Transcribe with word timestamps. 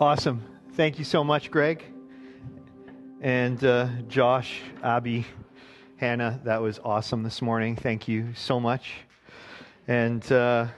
Awesome. 0.00 0.42
Thank 0.76 0.98
you 0.98 1.04
so 1.04 1.22
much, 1.22 1.50
Greg. 1.50 1.84
And 3.20 3.62
uh, 3.62 3.88
Josh, 4.08 4.62
Abby, 4.82 5.26
Hannah, 5.98 6.40
that 6.44 6.62
was 6.62 6.80
awesome 6.82 7.22
this 7.22 7.42
morning. 7.42 7.76
Thank 7.76 8.08
you 8.08 8.28
so 8.34 8.58
much. 8.58 8.94
And 9.86 10.24
uh, 10.32 10.68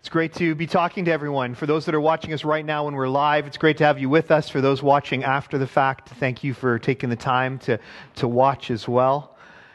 it's 0.00 0.08
great 0.08 0.32
to 0.34 0.56
be 0.56 0.66
talking 0.66 1.04
to 1.04 1.12
everyone. 1.12 1.54
For 1.54 1.66
those 1.66 1.84
that 1.84 1.94
are 1.94 2.00
watching 2.00 2.32
us 2.32 2.44
right 2.44 2.66
now 2.66 2.86
when 2.86 2.96
we're 2.96 3.06
live, 3.06 3.46
it's 3.46 3.58
great 3.58 3.76
to 3.76 3.84
have 3.84 3.96
you 3.96 4.08
with 4.08 4.32
us. 4.32 4.48
For 4.48 4.60
those 4.60 4.82
watching 4.82 5.22
after 5.22 5.56
the 5.56 5.68
fact, 5.68 6.08
thank 6.08 6.42
you 6.42 6.54
for 6.54 6.80
taking 6.80 7.10
the 7.10 7.16
time 7.16 7.60
to, 7.60 7.78
to 8.16 8.26
watch 8.26 8.72
as 8.72 8.88
well. 8.88 9.31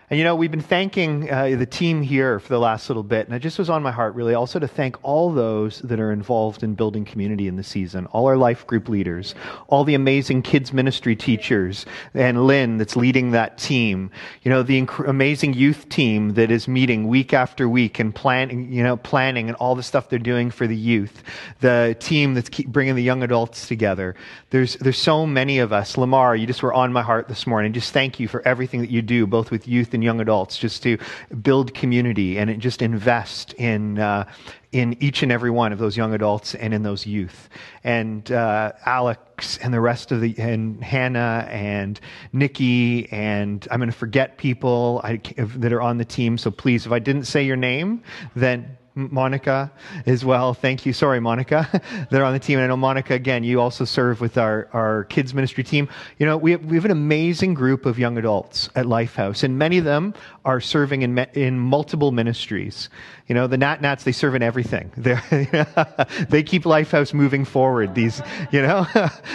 And 0.10 0.18
you 0.18 0.24
know, 0.24 0.38
we've 0.38 0.50
been 0.50 0.62
thanking 0.62 1.30
uh, 1.30 1.54
the 1.58 1.66
team 1.66 2.02
here 2.02 2.40
for 2.40 2.48
the 2.48 2.60
last 2.60 2.90
little 2.90 3.04
bit, 3.04 3.28
and 3.28 3.36
it 3.36 3.40
just 3.40 3.60
was 3.60 3.70
on 3.70 3.84
my 3.84 3.92
heart, 3.92 4.16
really, 4.16 4.34
also 4.34 4.58
to 4.58 4.66
thank 4.66 4.96
all 5.04 5.34
those 5.34 5.80
that 5.80 6.00
are 6.00 6.14
involved 6.14 6.64
in 6.64 6.76
building 6.76 7.04
community 7.04 7.46
in 7.46 7.58
the 7.58 7.64
season, 7.64 8.06
all 8.06 8.26
our 8.26 8.38
life 8.38 8.66
group 8.66 8.88
leaders, 8.88 9.36
all 9.68 9.84
the 9.84 9.96
amazing 9.96 10.44
kids 10.44 10.72
ministry 10.72 11.14
teachers, 11.14 11.86
and 12.14 12.48
Lynn 12.48 12.78
that's 12.78 12.96
leading 12.96 13.32
that 13.32 13.58
team. 13.58 14.10
You 14.44 14.52
know, 14.52 14.64
the 14.64 14.82
inc- 14.82 15.10
amazing 15.10 15.56
youth 15.56 15.90
team 15.90 16.36
that 16.36 16.52
is 16.52 16.70
meeting 16.70 17.10
week 17.10 17.34
after 17.34 17.68
week 17.68 18.00
and 18.00 18.16
planning, 18.16 18.72
you 18.72 18.84
know, 18.84 18.96
planning 18.96 19.50
and 19.50 19.58
all 19.58 19.76
the 19.76 19.84
stuff 19.84 20.08
they're 20.08 20.20
doing 20.20 20.52
for 20.52 20.68
the 20.68 20.78
youth. 20.78 21.22
The 21.60 21.98
team 22.00 22.34
that's 22.34 22.50
bringing 22.50 22.96
the 22.96 23.04
young 23.04 23.24
adults 23.24 23.68
together. 23.68 24.16
There's 24.52 24.76
there's 24.76 24.98
so 24.98 25.26
many 25.26 25.60
of 25.60 25.74
us. 25.74 25.98
Lamar, 25.98 26.34
you 26.34 26.48
just 26.48 26.64
were 26.64 26.74
on 26.74 26.94
my 26.94 27.02
heart 27.02 27.28
this 27.28 27.46
morning. 27.46 27.74
Just 27.74 27.92
thank 27.92 28.22
you 28.22 28.30
for 28.30 28.42
everything 28.48 28.80
that 28.80 28.90
you 28.90 29.02
do, 29.02 29.28
both 29.28 29.52
with 29.52 29.68
youth 29.68 29.94
and 29.98 30.04
young 30.04 30.22
adults, 30.22 30.58
just 30.58 30.84
to 30.84 30.98
build 31.42 31.74
community 31.74 32.38
and 32.38 32.62
just 32.62 32.82
invest 32.82 33.54
in 33.54 33.98
uh, 33.98 34.24
in 34.72 34.96
each 35.02 35.24
and 35.24 35.32
every 35.32 35.50
one 35.50 35.74
of 35.74 35.80
those 35.80 35.98
young 35.98 36.14
adults 36.14 36.54
and 36.54 36.74
in 36.74 36.84
those 36.84 37.06
youth. 37.06 37.50
And 37.84 38.32
uh, 38.32 38.74
Alex 38.86 39.58
and 39.64 39.74
the 39.74 39.82
rest 39.82 40.12
of 40.12 40.22
the 40.22 40.36
and 40.38 40.84
Hannah 40.84 41.48
and 41.50 42.00
Nikki 42.32 43.12
and 43.12 43.68
I'm 43.72 43.80
going 43.80 43.92
to 43.92 43.98
forget 43.98 44.38
people 44.38 45.02
I, 45.04 45.18
that 45.58 45.74
are 45.74 45.82
on 45.82 45.98
the 45.98 46.06
team. 46.06 46.38
So 46.38 46.52
please, 46.52 46.86
if 46.86 46.92
I 46.92 47.00
didn't 47.00 47.26
say 47.26 47.44
your 47.44 47.56
name, 47.56 48.04
then 48.36 48.78
Monica 48.98 49.72
as 50.06 50.26
well. 50.26 50.54
Thank 50.54 50.86
you. 50.86 50.92
Sorry, 50.92 51.20
Monica. 51.20 51.82
They're 52.10 52.26
on 52.26 52.34
the 52.34 52.40
team. 52.40 52.58
And 52.58 52.66
I 52.66 52.68
know 52.68 52.78
Monica, 52.78 53.14
again, 53.14 53.44
you 53.44 53.62
also 53.62 53.86
serve 53.86 54.20
with 54.20 54.38
our, 54.38 54.68
our 54.74 55.04
kids 55.06 55.34
ministry 55.34 55.64
team. 55.64 55.88
You 56.18 56.26
know, 56.26 56.36
we 56.36 56.52
have, 56.52 56.66
we 56.66 56.76
have 56.76 56.86
an 56.86 56.92
amazing 56.92 57.54
group 57.54 57.86
of 57.86 58.00
young 58.00 58.18
adults 58.18 58.70
at 58.76 58.86
Lifehouse, 58.88 59.44
and 59.44 59.58
many 59.58 59.78
of 59.78 59.86
them 59.86 60.14
are 60.44 60.60
serving 60.60 61.04
in, 61.04 61.18
in 61.34 61.60
multiple 61.60 62.12
ministries. 62.12 62.90
You 63.28 63.36
know, 63.36 63.48
the 63.48 63.58
Nat 63.58 63.82
Nats, 63.82 64.04
they 64.04 64.12
serve 64.12 64.36
in 64.36 64.42
everything. 64.42 64.92
they 64.96 66.44
keep 66.44 66.64
Lifehouse 66.64 67.14
moving 67.14 67.46
forward. 67.46 67.94
These, 67.94 68.22
you 68.52 68.62
know, 68.62 68.88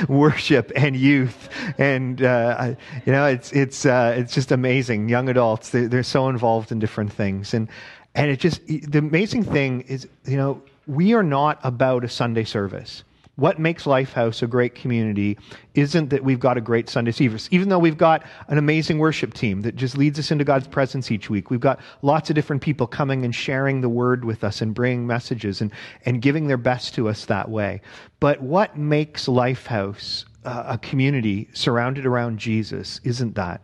worship 0.09 0.73
and 0.75 0.97
youth. 0.97 1.49
And, 1.79 2.23
uh, 2.23 2.75
you 3.07 3.13
know, 3.13 3.27
it's, 3.27 3.53
it's, 3.53 3.87
uh, 3.87 4.15
it's 4.17 4.35
just 4.35 4.51
amazing. 4.51 5.09
Young 5.09 5.29
adults, 5.29 5.71
they're, 5.71 5.89
they're 5.89 6.03
so 6.03 6.29
involved 6.29 6.73
in 6.73 6.79
different 6.79 7.13
things. 7.13 7.55
And, 7.55 7.69
and 8.15 8.31
it 8.31 8.41
just, 8.41 8.67
the 8.67 8.99
amazing 8.99 9.45
thing 9.45 9.83
is, 9.83 10.07
you 10.25 10.37
know, 10.37 10.63
we 10.87 11.15
are 11.15 11.23
not 11.23 11.59
about 11.63 12.05
a 12.05 12.09
Sunday 12.09 12.45
service. 12.45 13.05
What 13.37 13.59
makes 13.59 13.85
Lifehouse 13.85 14.43
a 14.43 14.47
great 14.47 14.75
community 14.75 15.39
isn't 15.75 16.11
that 16.11 16.23
we've 16.23 16.39
got 16.39 16.59
a 16.59 16.61
great 16.61 16.91
Sunday 16.91 17.13
service, 17.13 17.49
even 17.51 17.71
though 17.71 17.79
we've 17.79 17.97
got 17.97 18.25
an 18.49 18.59
amazing 18.59 18.99
worship 18.99 19.33
team 19.33 19.63
that 19.63 19.75
just 19.75 19.97
leads 19.97 20.19
us 20.19 20.31
into 20.31 20.45
God's 20.45 20.69
presence 20.69 21.11
each 21.11 21.31
week. 21.31 21.49
We've 21.49 21.59
got 21.59 21.81
lots 22.03 22.29
of 22.29 22.37
different 22.37 22.61
people 22.61 22.87
coming 22.87 23.25
and 23.25 23.35
sharing 23.35 23.81
the 23.81 23.89
word 23.89 24.27
with 24.27 24.45
us 24.45 24.61
and 24.61 24.75
bringing 24.75 25.07
messages 25.07 25.63
and, 25.63 25.73
and 26.05 26.21
giving 26.21 26.47
their 26.47 26.59
best 26.59 26.95
to 26.97 27.09
us 27.09 27.25
that 27.25 27.49
way. 27.49 27.81
But 28.21 28.43
what 28.43 28.77
makes 28.77 29.27
Lifehouse 29.27 30.27
uh, 30.45 30.65
a 30.67 30.79
community 30.79 31.49
surrounded 31.55 32.05
around 32.05 32.39
Jesus 32.39 33.01
isn't 33.03 33.35
that. 33.37 33.63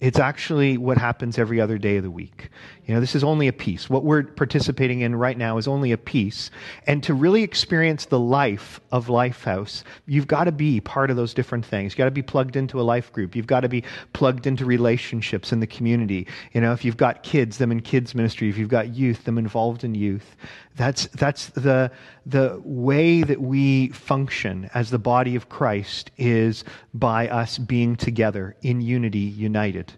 It's 0.00 0.18
actually 0.18 0.78
what 0.78 0.96
happens 0.96 1.38
every 1.38 1.60
other 1.60 1.76
day 1.76 1.98
of 1.98 2.02
the 2.02 2.10
week. 2.10 2.48
You 2.86 2.94
know, 2.94 3.00
this 3.00 3.14
is 3.14 3.22
only 3.22 3.48
a 3.48 3.52
piece. 3.52 3.90
What 3.90 4.02
we're 4.02 4.22
participating 4.22 5.02
in 5.02 5.14
right 5.14 5.36
now 5.36 5.58
is 5.58 5.68
only 5.68 5.92
a 5.92 5.98
piece. 5.98 6.50
And 6.86 7.02
to 7.02 7.12
really 7.12 7.42
experience 7.42 8.06
the 8.06 8.18
life 8.18 8.80
of 8.90 9.08
Lifehouse, 9.08 9.84
you've 10.06 10.26
got 10.26 10.44
to 10.44 10.52
be 10.52 10.80
part 10.80 11.10
of 11.10 11.16
those 11.16 11.34
different 11.34 11.66
things. 11.66 11.92
You've 11.92 11.98
got 11.98 12.06
to 12.06 12.10
be 12.10 12.22
plugged 12.22 12.56
into 12.56 12.80
a 12.80 12.82
life 12.82 13.12
group. 13.12 13.36
You've 13.36 13.46
got 13.46 13.60
to 13.60 13.68
be 13.68 13.84
plugged 14.14 14.46
into 14.46 14.64
relationships 14.64 15.52
in 15.52 15.60
the 15.60 15.66
community. 15.66 16.26
You 16.52 16.62
know, 16.62 16.72
if 16.72 16.82
you've 16.82 16.96
got 16.96 17.22
kids, 17.22 17.58
them 17.58 17.70
in 17.70 17.80
kids 17.80 18.14
ministry. 18.14 18.48
If 18.48 18.56
you've 18.56 18.70
got 18.70 18.94
youth, 18.94 19.24
them 19.24 19.36
involved 19.36 19.84
in 19.84 19.94
youth. 19.94 20.34
That's, 20.76 21.08
that's 21.08 21.48
the, 21.48 21.92
the 22.24 22.60
way 22.64 23.22
that 23.22 23.40
we 23.40 23.88
function 23.88 24.70
as 24.72 24.88
the 24.90 24.98
body 24.98 25.36
of 25.36 25.50
Christ 25.50 26.10
is 26.16 26.64
by 26.94 27.28
us 27.28 27.58
being 27.58 27.96
together 27.96 28.56
in 28.62 28.80
unity, 28.80 29.18
united. 29.18 29.89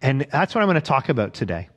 And 0.00 0.26
that's 0.30 0.54
what 0.54 0.62
I'm 0.62 0.68
going 0.68 0.76
to 0.76 0.80
talk 0.80 1.08
about 1.08 1.34
today. 1.34 1.68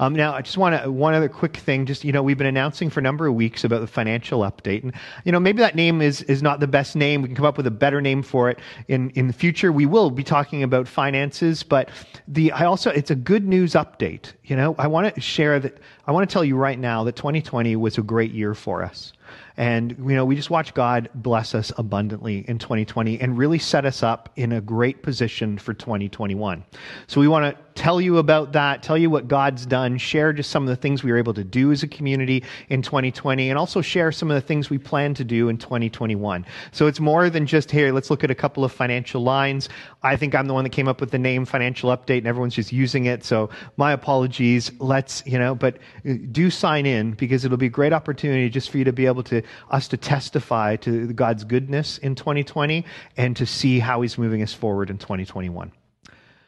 Um, 0.00 0.14
now, 0.14 0.32
I 0.32 0.42
just 0.42 0.56
want 0.56 0.80
to, 0.80 0.90
one 0.92 1.14
other 1.14 1.28
quick 1.28 1.56
thing. 1.56 1.84
Just, 1.84 2.04
you 2.04 2.12
know, 2.12 2.22
we've 2.22 2.38
been 2.38 2.46
announcing 2.46 2.88
for 2.88 3.00
a 3.00 3.02
number 3.02 3.26
of 3.26 3.34
weeks 3.34 3.64
about 3.64 3.80
the 3.80 3.86
financial 3.86 4.40
update. 4.40 4.84
And, 4.84 4.92
you 5.24 5.32
know, 5.32 5.40
maybe 5.40 5.58
that 5.58 5.74
name 5.74 6.00
is, 6.00 6.22
is 6.22 6.42
not 6.42 6.60
the 6.60 6.68
best 6.68 6.94
name. 6.94 7.22
We 7.22 7.28
can 7.28 7.36
come 7.36 7.46
up 7.46 7.56
with 7.56 7.66
a 7.66 7.72
better 7.72 8.00
name 8.00 8.22
for 8.22 8.48
it 8.48 8.60
in, 8.86 9.10
in 9.10 9.26
the 9.26 9.32
future. 9.32 9.72
We 9.72 9.86
will 9.86 10.10
be 10.10 10.22
talking 10.22 10.62
about 10.62 10.86
finances, 10.86 11.64
but 11.64 11.88
the, 12.28 12.52
I 12.52 12.64
also, 12.64 12.90
it's 12.90 13.10
a 13.10 13.16
good 13.16 13.46
news 13.48 13.72
update. 13.72 14.32
You 14.44 14.56
know, 14.56 14.76
I 14.78 14.86
want 14.86 15.12
to 15.12 15.20
share 15.20 15.58
that, 15.58 15.78
I 16.06 16.12
want 16.12 16.28
to 16.28 16.32
tell 16.32 16.44
you 16.44 16.56
right 16.56 16.78
now 16.78 17.02
that 17.04 17.16
2020 17.16 17.74
was 17.74 17.98
a 17.98 18.02
great 18.02 18.30
year 18.30 18.54
for 18.54 18.84
us. 18.84 19.12
And, 19.56 19.96
you 19.98 20.14
know, 20.14 20.24
we 20.24 20.36
just 20.36 20.50
watched 20.50 20.74
God 20.74 21.08
bless 21.14 21.54
us 21.54 21.72
abundantly 21.78 22.44
in 22.48 22.58
2020 22.58 23.20
and 23.20 23.36
really 23.36 23.58
set 23.58 23.84
us 23.84 24.02
up 24.02 24.28
in 24.36 24.52
a 24.52 24.60
great 24.60 25.02
position 25.02 25.58
for 25.58 25.74
2021. 25.74 26.64
So 27.06 27.20
we 27.20 27.28
want 27.28 27.56
to 27.56 27.62
tell 27.74 28.00
you 28.00 28.18
about 28.18 28.52
that, 28.52 28.82
tell 28.82 28.98
you 28.98 29.08
what 29.08 29.28
God's 29.28 29.64
done, 29.64 29.98
share 29.98 30.32
just 30.32 30.50
some 30.50 30.64
of 30.64 30.68
the 30.68 30.76
things 30.76 31.04
we 31.04 31.12
were 31.12 31.18
able 31.18 31.34
to 31.34 31.44
do 31.44 31.70
as 31.70 31.82
a 31.82 31.88
community 31.88 32.42
in 32.68 32.82
2020, 32.82 33.50
and 33.50 33.58
also 33.58 33.80
share 33.80 34.10
some 34.10 34.30
of 34.30 34.34
the 34.34 34.40
things 34.40 34.68
we 34.68 34.78
plan 34.78 35.14
to 35.14 35.24
do 35.24 35.48
in 35.48 35.58
2021. 35.58 36.44
So 36.72 36.86
it's 36.86 37.00
more 37.00 37.30
than 37.30 37.46
just, 37.46 37.70
here, 37.70 37.92
let's 37.92 38.10
look 38.10 38.24
at 38.24 38.30
a 38.30 38.34
couple 38.34 38.64
of 38.64 38.72
financial 38.72 39.22
lines. 39.22 39.68
I 40.02 40.16
think 40.16 40.34
I'm 40.34 40.46
the 40.46 40.54
one 40.54 40.64
that 40.64 40.70
came 40.70 40.88
up 40.88 41.00
with 41.00 41.10
the 41.10 41.18
name 41.18 41.44
Financial 41.44 41.90
Update, 41.96 42.18
and 42.18 42.26
everyone's 42.26 42.54
just 42.54 42.72
using 42.72 43.06
it. 43.06 43.24
So 43.24 43.50
my 43.76 43.92
apologies. 43.92 44.72
Let's, 44.78 45.22
you 45.26 45.38
know, 45.38 45.54
but 45.54 45.78
uh, 46.08 46.14
do 46.32 46.50
sign 46.50 46.86
in 46.86 47.12
because 47.12 47.44
it'll 47.44 47.56
be 47.56 47.66
a 47.66 47.70
great 47.70 47.92
opportunity 47.92 48.48
just 48.48 48.70
for 48.70 48.78
you 48.78 48.84
to 48.84 48.92
be 48.92 49.06
able 49.06 49.17
to 49.24 49.42
us 49.70 49.88
to 49.88 49.96
testify 49.96 50.76
to 50.76 51.12
God's 51.12 51.44
goodness 51.44 51.98
in 51.98 52.14
2020 52.14 52.84
and 53.16 53.36
to 53.36 53.46
see 53.46 53.78
how 53.78 54.02
He's 54.02 54.18
moving 54.18 54.42
us 54.42 54.52
forward 54.52 54.90
in 54.90 54.98
2021. 54.98 55.72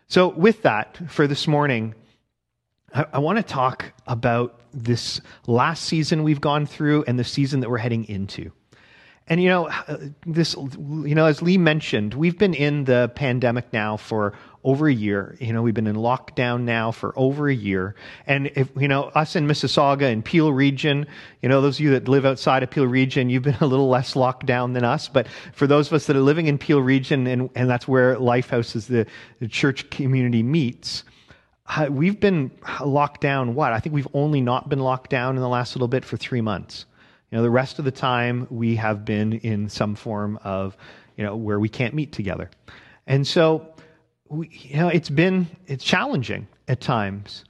So, 0.09 0.29
with 0.29 0.63
that, 0.63 0.99
for 1.09 1.27
this 1.27 1.47
morning, 1.47 1.95
I, 2.95 3.07
I 3.15 3.19
want 3.19 3.39
to 3.39 3.43
talk 3.43 3.93
about 4.07 4.61
this 4.73 5.21
last 5.47 5.85
season 5.85 6.23
we've 6.23 6.41
gone 6.41 6.67
through 6.67 7.05
and 7.07 7.19
the 7.19 7.25
season 7.25 7.61
that 7.61 7.71
we're 7.71 7.79
heading 7.79 8.09
into. 8.09 8.53
And 9.31 9.41
you 9.41 9.49
know, 9.49 9.71
this, 10.27 10.57
you 10.57 11.15
know, 11.15 11.27
as 11.27 11.41
Lee 11.41 11.57
mentioned, 11.57 12.15
we've 12.15 12.37
been 12.37 12.53
in 12.53 12.85
the 12.85 13.13
pandemic 13.15 13.73
now 13.73 13.97
for 13.97 14.35
over 14.63 14.89
a 14.89 14.93
year. 14.93 15.37
You 15.41 15.53
know, 15.53 15.63
we've 15.63 15.75
been 15.75 15.87
in 15.87 15.97
lockdown 15.97 16.63
now 16.63 16.91
for 16.91 17.13
over 17.17 17.49
a 17.49 17.55
year. 17.55 17.95
And 18.27 18.51
if, 18.55 18.69
you 18.77 18.89
know, 18.89 19.05
us 19.05 19.37
in 19.37 19.47
Mississauga 19.47 20.11
and 20.13 20.25
Peel 20.25 20.53
region, 20.53 21.07
you 21.41 21.49
know, 21.49 21.61
those 21.61 21.77
of 21.77 21.81
you 21.81 21.91
that 21.93 22.09
live 22.09 22.27
outside 22.27 22.63
of 22.63 22.71
Peel 22.71 22.87
region, 22.87 23.31
you've 23.31 23.43
been 23.43 23.57
a 23.61 23.67
little 23.67 23.89
less 23.89 24.17
locked 24.17 24.47
down 24.47 24.75
than 24.75 24.85
us. 24.85 25.09
But 25.09 25.29
for 25.53 25.67
those 25.67 25.87
of 25.89 25.95
us 25.95 26.07
that 26.07 26.17
are 26.17 26.21
living 26.21 26.47
in 26.47 26.59
Peel 26.59 26.81
region, 26.81 27.27
and, 27.27 27.51
and 27.55 27.71
that's 27.71 27.89
where 27.89 28.17
Lifehouse 28.17 28.77
is 28.77 28.87
the, 28.87 29.07
the 29.39 29.49
church 29.49 29.89
community 29.91 30.43
meets, 30.43 31.05
uh, 31.67 31.87
we've 31.91 32.19
been 32.19 32.51
locked 32.85 33.21
down, 33.21 33.55
what? 33.55 33.73
I 33.73 33.81
think 33.81 33.95
we've 33.95 34.09
only 34.13 34.41
not 34.41 34.69
been 34.69 34.81
locked 34.81 35.11
down 35.11 35.37
in 35.37 35.43
the 35.43 35.49
last 35.49 35.77
little 35.77 35.89
bit 35.89 36.05
for 36.05 36.17
three 36.17 36.41
months. 36.41 36.85
You 37.31 37.39
know, 37.39 37.43
the 37.43 37.51
rest 37.51 37.79
of 37.79 37.85
the 37.85 37.93
time 37.93 38.49
we 38.51 38.77
have 38.77 39.05
been 39.05 39.35
in 39.35 39.69
some 39.69 39.95
form 39.95 40.39
of, 40.43 40.77
you 41.17 41.25
know, 41.25 41.37
where 41.37 41.61
we 41.61 41.69
can't 41.69 41.95
meet 41.95 42.13
together. 42.13 42.51
And 43.07 43.27
so, 43.27 43.70
we, 44.31 44.49
you 44.53 44.77
know, 44.77 44.89
it's 44.89 45.11
been, 45.11 45.49
it's 45.67 45.85
challenging 45.85 46.47
at 46.69 46.81
times. 46.81 47.45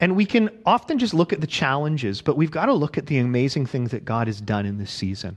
And 0.00 0.14
we 0.14 0.26
can 0.26 0.50
often 0.64 1.00
just 1.00 1.12
look 1.12 1.32
at 1.32 1.40
the 1.40 1.46
challenges, 1.48 2.22
but 2.22 2.36
we've 2.36 2.52
got 2.52 2.66
to 2.66 2.72
look 2.72 2.96
at 2.96 3.06
the 3.06 3.18
amazing 3.18 3.66
things 3.66 3.90
that 3.90 4.04
God 4.04 4.28
has 4.28 4.40
done 4.40 4.64
in 4.64 4.78
this 4.78 4.92
season. 4.92 5.36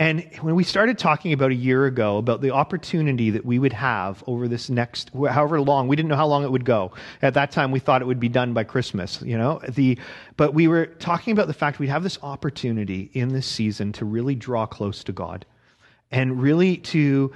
And 0.00 0.28
when 0.40 0.56
we 0.56 0.64
started 0.64 0.98
talking 0.98 1.32
about 1.32 1.52
a 1.52 1.54
year 1.54 1.86
ago 1.86 2.16
about 2.16 2.40
the 2.40 2.50
opportunity 2.50 3.30
that 3.30 3.44
we 3.44 3.60
would 3.60 3.74
have 3.74 4.24
over 4.26 4.48
this 4.48 4.68
next, 4.68 5.10
however 5.14 5.60
long, 5.60 5.86
we 5.86 5.94
didn't 5.94 6.08
know 6.08 6.16
how 6.16 6.26
long 6.26 6.42
it 6.42 6.50
would 6.50 6.64
go. 6.64 6.90
At 7.22 7.34
that 7.34 7.52
time, 7.52 7.70
we 7.70 7.78
thought 7.78 8.02
it 8.02 8.06
would 8.06 8.18
be 8.18 8.28
done 8.28 8.52
by 8.52 8.64
Christmas, 8.64 9.22
you 9.22 9.38
know. 9.38 9.60
The, 9.68 9.96
but 10.36 10.54
we 10.54 10.66
were 10.66 10.86
talking 10.86 11.30
about 11.32 11.46
the 11.46 11.54
fact 11.54 11.78
we'd 11.78 11.90
have 11.90 12.02
this 12.02 12.18
opportunity 12.22 13.10
in 13.12 13.28
this 13.28 13.46
season 13.46 13.92
to 13.92 14.04
really 14.04 14.34
draw 14.34 14.66
close 14.66 15.04
to 15.04 15.12
God, 15.12 15.46
and 16.10 16.42
really 16.42 16.78
to 16.78 17.30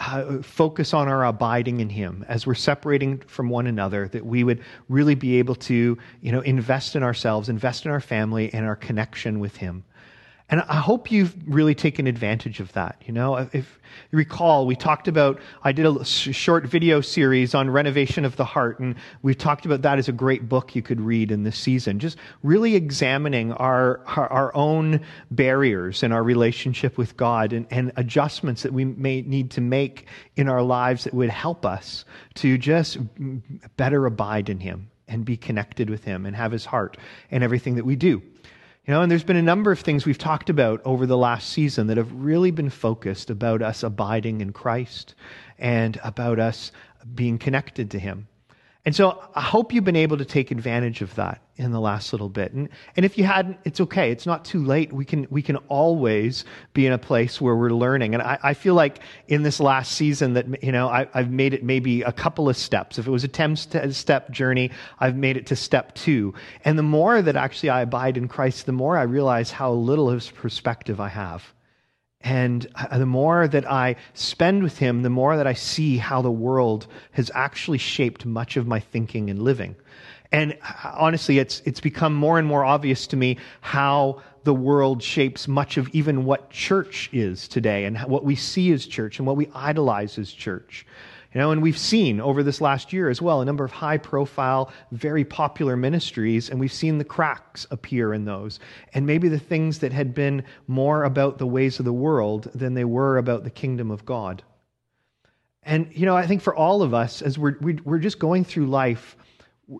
uh, 0.00 0.42
focus 0.42 0.94
on 0.94 1.08
our 1.08 1.24
abiding 1.26 1.80
in 1.80 1.88
Him 1.88 2.24
as 2.28 2.46
we're 2.46 2.54
separating 2.54 3.18
from 3.18 3.48
one 3.48 3.66
another, 3.66 4.08
that 4.08 4.24
we 4.24 4.44
would 4.44 4.62
really 4.88 5.14
be 5.14 5.38
able 5.38 5.54
to, 5.56 5.96
you 6.22 6.32
know, 6.32 6.40
invest 6.40 6.96
in 6.96 7.02
ourselves, 7.02 7.48
invest 7.48 7.84
in 7.84 7.90
our 7.90 8.00
family, 8.00 8.52
and 8.54 8.66
our 8.66 8.76
connection 8.76 9.40
with 9.40 9.56
Him. 9.56 9.84
And 10.50 10.62
I 10.62 10.76
hope 10.76 11.12
you've 11.12 11.36
really 11.46 11.76
taken 11.76 12.08
advantage 12.08 12.58
of 12.58 12.72
that. 12.72 13.00
You 13.06 13.12
know, 13.12 13.36
if 13.36 13.78
you 14.10 14.18
recall, 14.18 14.66
we 14.66 14.74
talked 14.74 15.06
about, 15.06 15.38
I 15.62 15.70
did 15.70 15.86
a 15.86 16.04
short 16.04 16.66
video 16.66 17.00
series 17.00 17.54
on 17.54 17.70
renovation 17.70 18.24
of 18.24 18.34
the 18.34 18.44
heart, 18.44 18.80
and 18.80 18.96
we've 19.22 19.38
talked 19.38 19.64
about 19.64 19.82
that 19.82 19.98
as 19.98 20.08
a 20.08 20.12
great 20.12 20.48
book 20.48 20.74
you 20.74 20.82
could 20.82 21.00
read 21.00 21.30
in 21.30 21.44
this 21.44 21.56
season. 21.56 22.00
Just 22.00 22.18
really 22.42 22.74
examining 22.74 23.52
our, 23.52 24.00
our, 24.06 24.50
own 24.56 25.00
barriers 25.30 26.02
in 26.02 26.10
our 26.10 26.24
relationship 26.24 26.98
with 26.98 27.16
God 27.16 27.52
and, 27.52 27.64
and 27.70 27.92
adjustments 27.94 28.64
that 28.64 28.72
we 28.72 28.84
may 28.84 29.22
need 29.22 29.52
to 29.52 29.60
make 29.60 30.08
in 30.34 30.48
our 30.48 30.62
lives 30.62 31.04
that 31.04 31.14
would 31.14 31.30
help 31.30 31.64
us 31.64 32.04
to 32.34 32.58
just 32.58 32.98
better 33.76 34.04
abide 34.06 34.48
in 34.48 34.58
Him 34.58 34.90
and 35.06 35.24
be 35.24 35.36
connected 35.36 35.88
with 35.88 36.02
Him 36.02 36.26
and 36.26 36.34
have 36.34 36.50
His 36.50 36.64
heart 36.64 36.96
in 37.30 37.44
everything 37.44 37.76
that 37.76 37.84
we 37.84 37.94
do. 37.94 38.20
You 38.86 38.94
know, 38.94 39.02
and 39.02 39.10
there's 39.10 39.24
been 39.24 39.36
a 39.36 39.42
number 39.42 39.70
of 39.70 39.80
things 39.80 40.06
we've 40.06 40.16
talked 40.16 40.48
about 40.48 40.80
over 40.84 41.04
the 41.06 41.18
last 41.18 41.50
season 41.50 41.86
that 41.88 41.98
have 41.98 42.12
really 42.12 42.50
been 42.50 42.70
focused 42.70 43.28
about 43.28 43.60
us 43.60 43.82
abiding 43.82 44.40
in 44.40 44.52
Christ 44.52 45.14
and 45.58 46.00
about 46.02 46.38
us 46.38 46.72
being 47.14 47.38
connected 47.38 47.90
to 47.90 47.98
Him. 47.98 48.26
And 48.86 48.96
so 48.96 49.22
I 49.34 49.42
hope 49.42 49.74
you've 49.74 49.84
been 49.84 49.94
able 49.94 50.16
to 50.16 50.24
take 50.24 50.50
advantage 50.50 51.02
of 51.02 51.14
that 51.16 51.42
in 51.56 51.70
the 51.70 51.80
last 51.80 52.14
little 52.14 52.30
bit. 52.30 52.52
And, 52.54 52.70
and 52.96 53.04
if 53.04 53.18
you 53.18 53.24
hadn't, 53.24 53.58
it's 53.64 53.78
okay. 53.78 54.10
It's 54.10 54.24
not 54.24 54.46
too 54.46 54.64
late. 54.64 54.90
We 54.90 55.04
can, 55.04 55.26
we 55.28 55.42
can 55.42 55.56
always 55.68 56.46
be 56.72 56.86
in 56.86 56.92
a 56.94 56.98
place 56.98 57.42
where 57.42 57.54
we're 57.54 57.74
learning. 57.74 58.14
And 58.14 58.22
I, 58.22 58.38
I 58.42 58.54
feel 58.54 58.72
like 58.72 59.00
in 59.28 59.42
this 59.42 59.60
last 59.60 59.92
season 59.92 60.32
that, 60.32 60.62
you 60.62 60.72
know, 60.72 60.88
I, 60.88 61.06
have 61.12 61.30
made 61.30 61.52
it 61.52 61.62
maybe 61.62 62.00
a 62.00 62.12
couple 62.12 62.48
of 62.48 62.56
steps. 62.56 62.98
If 62.98 63.06
it 63.06 63.10
was 63.10 63.22
a 63.22 63.28
10 63.28 63.56
step 63.56 64.30
journey, 64.30 64.70
I've 64.98 65.16
made 65.16 65.36
it 65.36 65.46
to 65.48 65.56
step 65.56 65.94
two. 65.94 66.32
And 66.64 66.78
the 66.78 66.82
more 66.82 67.20
that 67.20 67.36
actually 67.36 67.68
I 67.68 67.82
abide 67.82 68.16
in 68.16 68.28
Christ, 68.28 68.64
the 68.64 68.72
more 68.72 68.96
I 68.96 69.02
realize 69.02 69.50
how 69.50 69.72
little 69.72 70.08
of 70.08 70.34
perspective 70.34 71.00
I 71.00 71.08
have. 71.08 71.52
And 72.22 72.66
uh, 72.74 72.98
the 72.98 73.06
more 73.06 73.48
that 73.48 73.70
I 73.70 73.96
spend 74.14 74.62
with 74.62 74.78
him, 74.78 75.02
the 75.02 75.10
more 75.10 75.36
that 75.36 75.46
I 75.46 75.54
see 75.54 75.96
how 75.96 76.20
the 76.20 76.30
world 76.30 76.86
has 77.12 77.30
actually 77.34 77.78
shaped 77.78 78.26
much 78.26 78.56
of 78.56 78.66
my 78.66 78.80
thinking 78.80 79.30
and 79.30 79.42
living. 79.42 79.74
And 80.32 80.58
uh, 80.62 80.92
honestly, 80.96 81.38
it's, 81.38 81.62
it's 81.64 81.80
become 81.80 82.14
more 82.14 82.38
and 82.38 82.46
more 82.46 82.64
obvious 82.64 83.06
to 83.08 83.16
me 83.16 83.38
how 83.62 84.22
the 84.44 84.54
world 84.54 85.02
shapes 85.02 85.48
much 85.48 85.76
of 85.76 85.88
even 85.92 86.24
what 86.24 86.50
church 86.50 87.10
is 87.12 87.48
today 87.48 87.84
and 87.84 87.98
what 88.00 88.24
we 88.24 88.36
see 88.36 88.70
as 88.72 88.86
church 88.86 89.18
and 89.18 89.26
what 89.26 89.36
we 89.36 89.48
idolize 89.54 90.18
as 90.18 90.32
church. 90.32 90.86
You 91.32 91.40
know, 91.40 91.52
and 91.52 91.62
we've 91.62 91.78
seen 91.78 92.20
over 92.20 92.42
this 92.42 92.60
last 92.60 92.92
year 92.92 93.08
as 93.08 93.22
well 93.22 93.40
a 93.40 93.44
number 93.44 93.64
of 93.64 93.70
high 93.70 93.98
profile, 93.98 94.72
very 94.90 95.24
popular 95.24 95.76
ministries, 95.76 96.50
and 96.50 96.58
we've 96.58 96.72
seen 96.72 96.98
the 96.98 97.04
cracks 97.04 97.68
appear 97.70 98.12
in 98.12 98.24
those. 98.24 98.58
And 98.94 99.06
maybe 99.06 99.28
the 99.28 99.38
things 99.38 99.78
that 99.78 99.92
had 99.92 100.12
been 100.12 100.44
more 100.66 101.04
about 101.04 101.38
the 101.38 101.46
ways 101.46 101.78
of 101.78 101.84
the 101.84 101.92
world 101.92 102.50
than 102.52 102.74
they 102.74 102.84
were 102.84 103.16
about 103.16 103.44
the 103.44 103.50
kingdom 103.50 103.92
of 103.92 104.04
God. 104.04 104.42
And, 105.62 105.88
you 105.92 106.04
know, 106.04 106.16
I 106.16 106.26
think 106.26 106.42
for 106.42 106.54
all 106.54 106.82
of 106.82 106.94
us, 106.94 107.22
as 107.22 107.38
we're, 107.38 107.56
we're 107.60 107.98
just 107.98 108.18
going 108.18 108.44
through 108.44 108.66
life, 108.66 109.16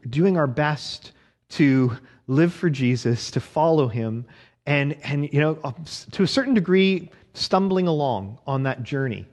doing 0.08 0.36
our 0.36 0.46
best 0.46 1.12
to 1.50 1.96
live 2.28 2.52
for 2.52 2.70
Jesus, 2.70 3.28
to 3.32 3.40
follow 3.40 3.88
him, 3.88 4.24
and, 4.66 4.96
and 5.02 5.32
you 5.32 5.40
know, 5.40 5.54
to 6.12 6.22
a 6.22 6.28
certain 6.28 6.54
degree, 6.54 7.10
stumbling 7.34 7.88
along 7.88 8.38
on 8.46 8.62
that 8.64 8.84
journey. 8.84 9.26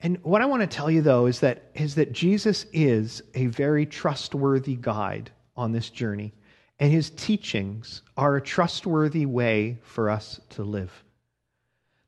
And 0.00 0.22
what 0.22 0.42
I 0.42 0.46
want 0.46 0.62
to 0.62 0.66
tell 0.66 0.90
you 0.90 1.02
though 1.02 1.26
is 1.26 1.40
that 1.40 1.70
is 1.74 1.96
that 1.96 2.12
Jesus 2.12 2.66
is 2.72 3.22
a 3.34 3.46
very 3.46 3.84
trustworthy 3.84 4.76
guide 4.76 5.30
on 5.56 5.72
this 5.72 5.90
journey, 5.90 6.32
and 6.78 6.92
his 6.92 7.10
teachings 7.10 8.02
are 8.16 8.36
a 8.36 8.42
trustworthy 8.42 9.26
way 9.26 9.78
for 9.82 10.08
us 10.08 10.40
to 10.50 10.62
live. 10.62 11.04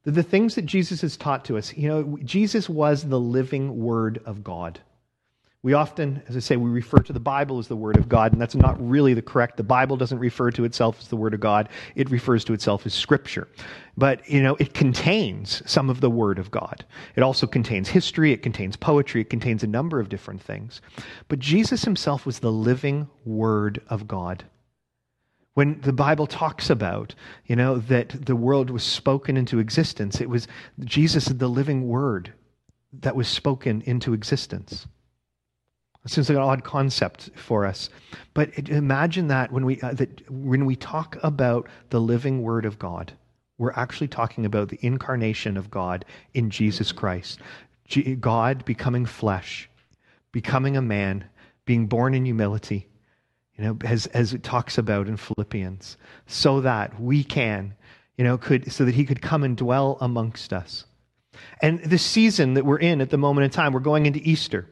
The, 0.04 0.12
the 0.12 0.22
things 0.22 0.54
that 0.54 0.66
Jesus 0.66 1.00
has 1.00 1.16
taught 1.16 1.44
to 1.46 1.58
us, 1.58 1.76
you 1.76 1.88
know, 1.88 2.18
Jesus 2.24 2.68
was 2.68 3.02
the 3.02 3.20
living 3.20 3.82
word 3.82 4.22
of 4.24 4.44
God. 4.44 4.80
We 5.62 5.74
often, 5.74 6.22
as 6.26 6.36
I 6.36 6.40
say, 6.40 6.56
we 6.56 6.70
refer 6.70 6.98
to 6.98 7.12
the 7.12 7.20
Bible 7.20 7.58
as 7.58 7.68
the 7.68 7.76
Word 7.76 7.98
of 7.98 8.08
God, 8.08 8.32
and 8.32 8.40
that's 8.40 8.54
not 8.54 8.76
really 8.80 9.12
the 9.12 9.20
correct. 9.20 9.58
The 9.58 9.62
Bible 9.62 9.98
doesn't 9.98 10.18
refer 10.18 10.50
to 10.52 10.64
itself 10.64 10.98
as 11.00 11.08
the 11.08 11.16
Word 11.16 11.34
of 11.34 11.40
God, 11.40 11.68
it 11.94 12.10
refers 12.10 12.46
to 12.46 12.54
itself 12.54 12.86
as 12.86 12.94
Scripture. 12.94 13.46
But, 13.94 14.26
you 14.26 14.42
know, 14.42 14.56
it 14.58 14.72
contains 14.72 15.62
some 15.70 15.90
of 15.90 16.00
the 16.00 16.08
Word 16.08 16.38
of 16.38 16.50
God. 16.50 16.86
It 17.14 17.22
also 17.22 17.46
contains 17.46 17.90
history, 17.90 18.32
it 18.32 18.42
contains 18.42 18.74
poetry, 18.74 19.20
it 19.20 19.28
contains 19.28 19.62
a 19.62 19.66
number 19.66 20.00
of 20.00 20.08
different 20.08 20.40
things. 20.40 20.80
But 21.28 21.40
Jesus 21.40 21.84
himself 21.84 22.24
was 22.24 22.38
the 22.38 22.52
living 22.52 23.10
Word 23.26 23.82
of 23.90 24.08
God. 24.08 24.44
When 25.52 25.78
the 25.82 25.92
Bible 25.92 26.26
talks 26.26 26.70
about, 26.70 27.14
you 27.44 27.54
know, 27.54 27.76
that 27.80 28.24
the 28.24 28.36
world 28.36 28.70
was 28.70 28.82
spoken 28.82 29.36
into 29.36 29.58
existence, 29.58 30.22
it 30.22 30.30
was 30.30 30.48
Jesus, 30.80 31.26
the 31.26 31.48
living 31.48 31.86
Word, 31.86 32.32
that 32.94 33.14
was 33.14 33.28
spoken 33.28 33.82
into 33.82 34.14
existence. 34.14 34.86
It 36.04 36.10
seems 36.10 36.28
like 36.30 36.36
an 36.36 36.42
odd 36.42 36.64
concept 36.64 37.30
for 37.36 37.66
us, 37.66 37.90
but 38.32 38.70
imagine 38.70 39.28
that 39.28 39.52
when 39.52 39.66
we 39.66 39.80
uh, 39.82 39.92
that 39.94 40.30
when 40.30 40.64
we 40.64 40.74
talk 40.74 41.18
about 41.22 41.68
the 41.90 42.00
living 42.00 42.42
Word 42.42 42.64
of 42.64 42.78
God, 42.78 43.12
we're 43.58 43.72
actually 43.72 44.08
talking 44.08 44.46
about 44.46 44.70
the 44.70 44.78
incarnation 44.80 45.58
of 45.58 45.70
God 45.70 46.06
in 46.32 46.48
Jesus 46.48 46.90
Christ, 46.90 47.40
G- 47.86 48.14
God 48.14 48.64
becoming 48.64 49.04
flesh, 49.04 49.68
becoming 50.32 50.74
a 50.74 50.82
man, 50.82 51.26
being 51.66 51.86
born 51.86 52.14
in 52.14 52.24
humility, 52.24 52.88
you 53.58 53.64
know, 53.64 53.76
as 53.84 54.06
as 54.06 54.32
it 54.32 54.42
talks 54.42 54.78
about 54.78 55.06
in 55.06 55.18
Philippians, 55.18 55.98
so 56.26 56.62
that 56.62 56.98
we 56.98 57.22
can, 57.22 57.74
you 58.16 58.24
know, 58.24 58.38
could 58.38 58.72
so 58.72 58.86
that 58.86 58.94
He 58.94 59.04
could 59.04 59.20
come 59.20 59.44
and 59.44 59.54
dwell 59.54 59.98
amongst 60.00 60.54
us. 60.54 60.86
And 61.60 61.84
the 61.84 61.98
season 61.98 62.54
that 62.54 62.64
we're 62.64 62.78
in 62.78 63.02
at 63.02 63.10
the 63.10 63.18
moment 63.18 63.44
in 63.44 63.50
time, 63.50 63.74
we're 63.74 63.80
going 63.80 64.06
into 64.06 64.20
Easter. 64.22 64.66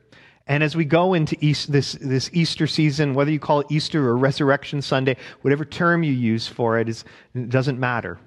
And 0.48 0.62
as 0.62 0.74
we 0.74 0.86
go 0.86 1.12
into 1.12 1.36
East, 1.44 1.70
this, 1.70 1.92
this 2.00 2.30
Easter 2.32 2.66
season, 2.66 3.12
whether 3.12 3.30
you 3.30 3.38
call 3.38 3.60
it 3.60 3.66
Easter 3.68 4.08
or 4.08 4.16
Resurrection 4.16 4.80
Sunday, 4.80 5.16
whatever 5.42 5.66
term 5.66 6.02
you 6.02 6.12
use 6.12 6.46
for 6.46 6.78
it, 6.78 6.88
is, 6.88 7.04
it 7.34 7.50
doesn't 7.50 7.78
matter, 7.78 8.18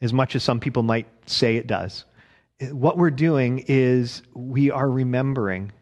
as 0.00 0.12
much 0.14 0.34
as 0.34 0.42
some 0.42 0.58
people 0.58 0.82
might 0.82 1.06
say 1.26 1.56
it 1.56 1.66
does. 1.66 2.06
What 2.70 2.96
we're 2.96 3.10
doing 3.10 3.64
is 3.68 4.22
we 4.34 4.70
are 4.70 4.90
remembering. 4.90 5.72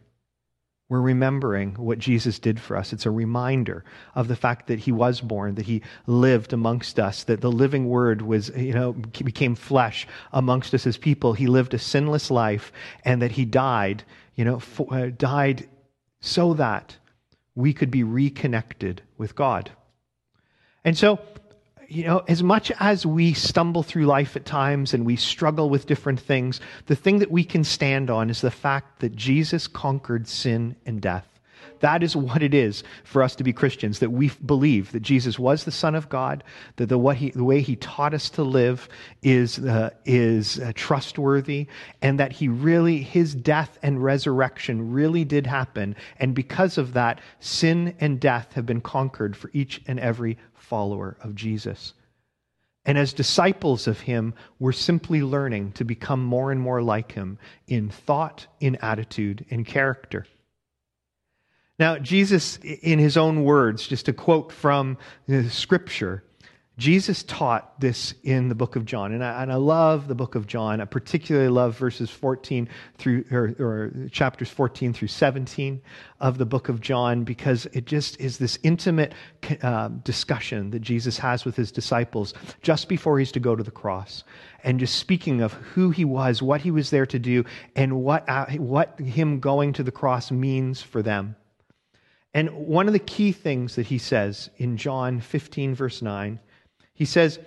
We're 0.89 1.01
remembering 1.01 1.75
what 1.75 1.99
Jesus 1.99 2.39
did 2.39 2.59
for 2.59 2.75
us. 2.75 2.91
It's 2.91 3.05
a 3.05 3.11
reminder 3.11 3.85
of 4.15 4.27
the 4.27 4.35
fact 4.35 4.67
that 4.67 4.79
he 4.79 4.91
was 4.91 5.21
born, 5.21 5.55
that 5.55 5.65
he 5.65 5.81
lived 6.07 6.51
amongst 6.51 6.99
us, 6.99 7.23
that 7.25 7.41
the 7.41 7.51
living 7.51 7.87
word 7.87 8.21
was, 8.21 8.49
you 8.49 8.73
know, 8.73 8.93
became 8.93 9.55
flesh 9.55 10.07
amongst 10.33 10.73
us 10.73 10.87
as 10.87 10.97
people. 10.97 11.33
He 11.33 11.47
lived 11.47 11.73
a 11.73 11.79
sinless 11.79 12.31
life 12.31 12.73
and 13.05 13.21
that 13.21 13.31
he 13.31 13.45
died 13.45 14.03
you 14.39 14.45
know, 14.45 14.57
for, 14.57 14.87
uh, 14.89 15.09
died 15.17 15.67
so 16.21 16.53
that 16.53 16.95
we 17.55 17.73
could 17.73 17.91
be 17.91 18.03
reconnected 18.03 19.01
with 19.17 19.35
God. 19.35 19.69
And 20.85 20.97
so, 20.97 21.19
you 21.89 22.05
know, 22.05 22.23
as 22.25 22.41
much 22.41 22.71
as 22.79 23.05
we 23.05 23.33
stumble 23.33 23.83
through 23.83 24.05
life 24.05 24.37
at 24.37 24.45
times 24.45 24.93
and 24.93 25.05
we 25.05 25.17
struggle 25.17 25.69
with 25.69 25.87
different 25.87 26.21
things, 26.21 26.61
the 26.85 26.95
thing 26.95 27.19
that 27.19 27.29
we 27.29 27.43
can 27.43 27.65
stand 27.65 28.09
on 28.09 28.29
is 28.29 28.39
the 28.39 28.49
fact 28.49 29.01
that 29.01 29.13
Jesus 29.13 29.67
conquered 29.67 30.25
sin 30.25 30.77
and 30.85 31.01
death. 31.01 31.38
That 31.79 32.03
is 32.03 32.15
what 32.15 32.43
it 32.43 32.53
is 32.53 32.83
for 33.03 33.23
us 33.23 33.35
to 33.35 33.43
be 33.43 33.53
Christians, 33.53 33.99
that 33.99 34.11
we 34.11 34.31
believe 34.45 34.91
that 34.91 35.01
Jesus 35.01 35.39
was 35.39 35.63
the 35.63 35.71
Son 35.71 35.95
of 35.95 36.09
God, 36.09 36.43
that 36.75 36.87
the, 36.87 36.97
what 36.97 37.17
he, 37.17 37.29
the 37.31 37.43
way 37.43 37.61
he 37.61 37.75
taught 37.75 38.13
us 38.13 38.29
to 38.31 38.43
live 38.43 38.89
is, 39.21 39.59
uh, 39.59 39.91
is 40.05 40.59
uh, 40.59 40.71
trustworthy, 40.75 41.67
and 42.01 42.19
that 42.19 42.31
he 42.31 42.47
really, 42.47 43.01
his 43.01 43.35
death 43.35 43.77
and 43.81 44.03
resurrection 44.03 44.91
really 44.91 45.25
did 45.25 45.47
happen. 45.47 45.95
And 46.17 46.35
because 46.35 46.77
of 46.77 46.93
that, 46.93 47.21
sin 47.39 47.95
and 47.99 48.19
death 48.19 48.53
have 48.53 48.65
been 48.65 48.81
conquered 48.81 49.35
for 49.35 49.49
each 49.53 49.81
and 49.87 49.99
every 49.99 50.37
follower 50.53 51.17
of 51.23 51.35
Jesus. 51.35 51.93
And 52.85 52.97
as 52.97 53.13
disciples 53.13 53.87
of 53.87 53.99
him, 53.99 54.33
we're 54.57 54.71
simply 54.71 55.21
learning 55.21 55.73
to 55.73 55.83
become 55.83 56.23
more 56.23 56.51
and 56.51 56.59
more 56.61 56.81
like 56.81 57.11
him 57.11 57.37
in 57.67 57.89
thought, 57.89 58.47
in 58.59 58.77
attitude, 58.77 59.45
in 59.49 59.63
character. 59.65 60.25
Now, 61.79 61.97
Jesus, 61.97 62.57
in 62.57 62.99
his 62.99 63.15
own 63.15 63.45
words, 63.45 63.87
just 63.87 64.09
a 64.09 64.13
quote 64.13 64.51
from 64.51 64.97
the 65.27 65.49
scripture, 65.49 66.23
Jesus 66.77 67.23
taught 67.23 67.79
this 67.79 68.13
in 68.23 68.47
the 68.47 68.55
book 68.55 68.77
of 68.77 68.85
John. 68.85 69.11
And 69.11 69.23
I, 69.23 69.43
and 69.43 69.51
I 69.51 69.55
love 69.55 70.07
the 70.07 70.15
book 70.15 70.35
of 70.35 70.47
John. 70.47 70.79
I 70.79 70.85
particularly 70.85 71.49
love 71.49 71.77
verses 71.77 72.09
14 72.09 72.69
through, 72.97 73.25
or, 73.31 73.53
or 73.59 74.09
chapters 74.11 74.49
14 74.49 74.93
through 74.93 75.09
17 75.09 75.81
of 76.21 76.37
the 76.37 76.45
book 76.45 76.69
of 76.69 76.79
John 76.79 77.25
because 77.25 77.65
it 77.67 77.85
just 77.85 78.19
is 78.19 78.37
this 78.37 78.57
intimate 78.63 79.13
uh, 79.61 79.89
discussion 79.89 80.69
that 80.71 80.79
Jesus 80.79 81.17
has 81.17 81.43
with 81.43 81.57
his 81.57 81.69
disciples 81.69 82.33
just 82.61 82.87
before 82.87 83.19
he's 83.19 83.33
to 83.33 83.41
go 83.41 83.57
to 83.57 83.63
the 83.63 83.71
cross. 83.71 84.23
And 84.63 84.79
just 84.79 84.95
speaking 84.95 85.41
of 85.41 85.53
who 85.53 85.91
he 85.91 86.05
was, 86.05 86.41
what 86.41 86.61
he 86.61 86.71
was 86.71 86.89
there 86.91 87.05
to 87.05 87.19
do, 87.19 87.43
and 87.75 88.01
what, 88.01 88.27
uh, 88.29 88.45
what 88.51 88.97
him 88.99 89.41
going 89.41 89.73
to 89.73 89.83
the 89.83 89.91
cross 89.91 90.31
means 90.31 90.81
for 90.81 91.01
them. 91.01 91.35
And 92.33 92.67
one 92.67 92.87
of 92.87 92.93
the 92.93 92.99
key 92.99 93.31
things 93.31 93.75
that 93.75 93.87
he 93.87 93.97
says 93.97 94.49
in 94.57 94.77
John 94.77 95.19
15, 95.19 95.73
verse 95.75 96.01
9, 96.01 96.39
he 96.93 97.05
says, 97.05 97.39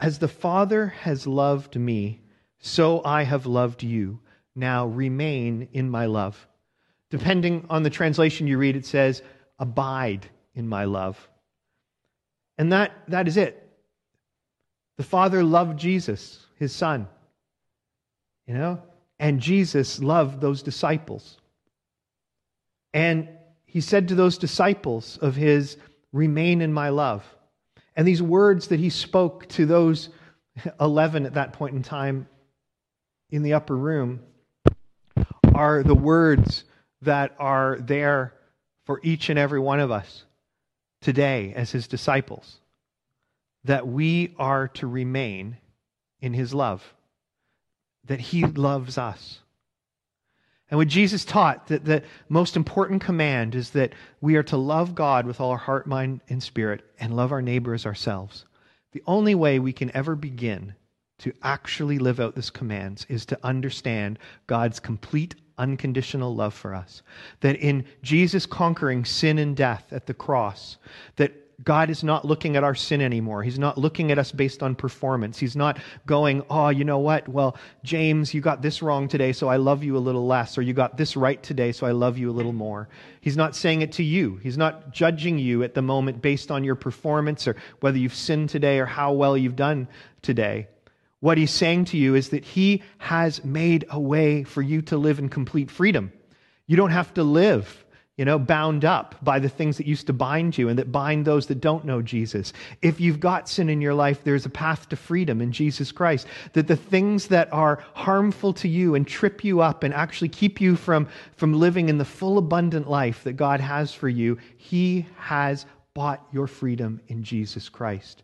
As 0.00 0.18
the 0.18 0.28
Father 0.28 0.88
has 0.88 1.26
loved 1.26 1.76
me, 1.76 2.20
so 2.58 3.02
I 3.04 3.22
have 3.22 3.46
loved 3.46 3.82
you. 3.82 4.20
Now 4.56 4.86
remain 4.86 5.68
in 5.72 5.90
my 5.90 6.06
love. 6.06 6.48
Depending 7.10 7.66
on 7.70 7.82
the 7.82 7.90
translation 7.90 8.46
you 8.46 8.58
read, 8.58 8.76
it 8.76 8.86
says, 8.86 9.22
Abide 9.58 10.28
in 10.54 10.68
my 10.68 10.84
love. 10.84 11.28
And 12.58 12.72
that, 12.72 12.92
that 13.08 13.28
is 13.28 13.36
it. 13.36 13.60
The 14.96 15.04
Father 15.04 15.42
loved 15.42 15.78
Jesus, 15.78 16.44
his 16.56 16.74
Son. 16.74 17.08
You 18.46 18.54
know? 18.54 18.82
And 19.18 19.40
Jesus 19.40 20.00
loved 20.00 20.40
those 20.40 20.62
disciples. 20.62 21.38
And 22.92 23.28
he 23.74 23.80
said 23.80 24.06
to 24.06 24.14
those 24.14 24.38
disciples 24.38 25.18
of 25.20 25.34
his, 25.34 25.76
Remain 26.12 26.60
in 26.60 26.72
my 26.72 26.90
love. 26.90 27.24
And 27.96 28.06
these 28.06 28.22
words 28.22 28.68
that 28.68 28.78
he 28.78 28.88
spoke 28.88 29.48
to 29.48 29.66
those 29.66 30.10
11 30.80 31.26
at 31.26 31.34
that 31.34 31.52
point 31.52 31.74
in 31.74 31.82
time 31.82 32.28
in 33.30 33.42
the 33.42 33.54
upper 33.54 33.76
room 33.76 34.20
are 35.52 35.82
the 35.82 35.94
words 35.94 36.62
that 37.02 37.34
are 37.40 37.78
there 37.80 38.34
for 38.84 39.00
each 39.02 39.28
and 39.28 39.40
every 39.40 39.58
one 39.58 39.80
of 39.80 39.90
us 39.90 40.22
today 41.00 41.52
as 41.56 41.72
his 41.72 41.88
disciples. 41.88 42.60
That 43.64 43.88
we 43.88 44.36
are 44.38 44.68
to 44.68 44.86
remain 44.86 45.56
in 46.20 46.32
his 46.32 46.54
love, 46.54 46.94
that 48.04 48.20
he 48.20 48.44
loves 48.44 48.98
us. 48.98 49.40
And 50.70 50.78
what 50.78 50.88
Jesus 50.88 51.24
taught, 51.24 51.66
that 51.68 51.84
the 51.84 52.02
most 52.28 52.56
important 52.56 53.02
command 53.02 53.54
is 53.54 53.70
that 53.70 53.92
we 54.20 54.36
are 54.36 54.42
to 54.44 54.56
love 54.56 54.94
God 54.94 55.26
with 55.26 55.40
all 55.40 55.50
our 55.50 55.56
heart, 55.56 55.86
mind, 55.86 56.20
and 56.28 56.42
spirit, 56.42 56.82
and 56.98 57.14
love 57.14 57.32
our 57.32 57.42
neighbor 57.42 57.74
as 57.74 57.86
ourselves. 57.86 58.46
The 58.92 59.02
only 59.06 59.34
way 59.34 59.58
we 59.58 59.72
can 59.72 59.94
ever 59.94 60.16
begin 60.16 60.74
to 61.18 61.32
actually 61.42 61.98
live 61.98 62.18
out 62.18 62.34
this 62.34 62.50
command 62.50 63.04
is 63.08 63.26
to 63.26 63.38
understand 63.44 64.18
God's 64.46 64.80
complete 64.80 65.34
unconditional 65.58 66.34
love 66.34 66.54
for 66.54 66.74
us. 66.74 67.02
That 67.40 67.56
in 67.56 67.84
Jesus 68.02 68.46
conquering 68.46 69.04
sin 69.04 69.38
and 69.38 69.56
death 69.56 69.92
at 69.92 70.06
the 70.06 70.14
cross, 70.14 70.78
that 71.16 71.32
God 71.62 71.90
is 71.90 72.02
not 72.02 72.24
looking 72.24 72.56
at 72.56 72.64
our 72.64 72.74
sin 72.74 73.00
anymore. 73.00 73.42
He's 73.42 73.58
not 73.58 73.78
looking 73.78 74.10
at 74.10 74.18
us 74.18 74.32
based 74.32 74.62
on 74.62 74.74
performance. 74.74 75.38
He's 75.38 75.54
not 75.54 75.78
going, 76.06 76.42
oh, 76.50 76.68
you 76.68 76.84
know 76.84 76.98
what? 76.98 77.28
Well, 77.28 77.56
James, 77.84 78.34
you 78.34 78.40
got 78.40 78.62
this 78.62 78.82
wrong 78.82 79.08
today, 79.08 79.32
so 79.32 79.48
I 79.48 79.56
love 79.56 79.84
you 79.84 79.96
a 79.96 79.98
little 79.98 80.26
less. 80.26 80.58
Or 80.58 80.62
you 80.62 80.72
got 80.72 80.96
this 80.96 81.16
right 81.16 81.42
today, 81.42 81.72
so 81.72 81.86
I 81.86 81.92
love 81.92 82.18
you 82.18 82.30
a 82.30 82.32
little 82.32 82.52
more. 82.52 82.88
He's 83.20 83.36
not 83.36 83.54
saying 83.54 83.82
it 83.82 83.92
to 83.92 84.02
you. 84.02 84.36
He's 84.42 84.58
not 84.58 84.92
judging 84.92 85.38
you 85.38 85.62
at 85.62 85.74
the 85.74 85.82
moment 85.82 86.20
based 86.20 86.50
on 86.50 86.64
your 86.64 86.74
performance 86.74 87.46
or 87.46 87.56
whether 87.80 87.98
you've 87.98 88.14
sinned 88.14 88.48
today 88.48 88.78
or 88.78 88.86
how 88.86 89.12
well 89.12 89.36
you've 89.36 89.56
done 89.56 89.88
today. 90.22 90.68
What 91.20 91.38
he's 91.38 91.52
saying 91.52 91.86
to 91.86 91.96
you 91.96 92.14
is 92.14 92.30
that 92.30 92.44
he 92.44 92.82
has 92.98 93.44
made 93.44 93.86
a 93.88 93.98
way 93.98 94.44
for 94.44 94.60
you 94.60 94.82
to 94.82 94.98
live 94.98 95.18
in 95.18 95.28
complete 95.28 95.70
freedom. 95.70 96.12
You 96.66 96.76
don't 96.76 96.90
have 96.90 97.14
to 97.14 97.22
live 97.22 97.83
you 98.16 98.24
know, 98.24 98.38
bound 98.38 98.84
up 98.84 99.16
by 99.24 99.40
the 99.40 99.48
things 99.48 99.76
that 99.76 99.86
used 99.86 100.06
to 100.06 100.12
bind 100.12 100.56
you 100.56 100.68
and 100.68 100.78
that 100.78 100.92
bind 100.92 101.24
those 101.24 101.46
that 101.46 101.60
don't 101.60 101.84
know 101.84 102.00
Jesus. 102.00 102.52
If 102.80 103.00
you've 103.00 103.18
got 103.18 103.48
sin 103.48 103.68
in 103.68 103.80
your 103.80 103.94
life, 103.94 104.22
there's 104.22 104.46
a 104.46 104.50
path 104.50 104.88
to 104.90 104.96
freedom 104.96 105.40
in 105.40 105.50
Jesus 105.50 105.90
Christ. 105.90 106.28
That 106.52 106.68
the 106.68 106.76
things 106.76 107.26
that 107.28 107.52
are 107.52 107.82
harmful 107.94 108.52
to 108.54 108.68
you 108.68 108.94
and 108.94 109.04
trip 109.04 109.42
you 109.42 109.60
up 109.60 109.82
and 109.82 109.92
actually 109.92 110.28
keep 110.28 110.60
you 110.60 110.76
from, 110.76 111.08
from 111.36 111.54
living 111.54 111.88
in 111.88 111.98
the 111.98 112.04
full 112.04 112.38
abundant 112.38 112.88
life 112.88 113.24
that 113.24 113.32
God 113.32 113.60
has 113.60 113.92
for 113.92 114.08
you, 114.08 114.38
He 114.56 115.06
has 115.16 115.66
bought 115.92 116.24
your 116.32 116.46
freedom 116.46 117.00
in 117.08 117.24
Jesus 117.24 117.68
Christ. 117.68 118.22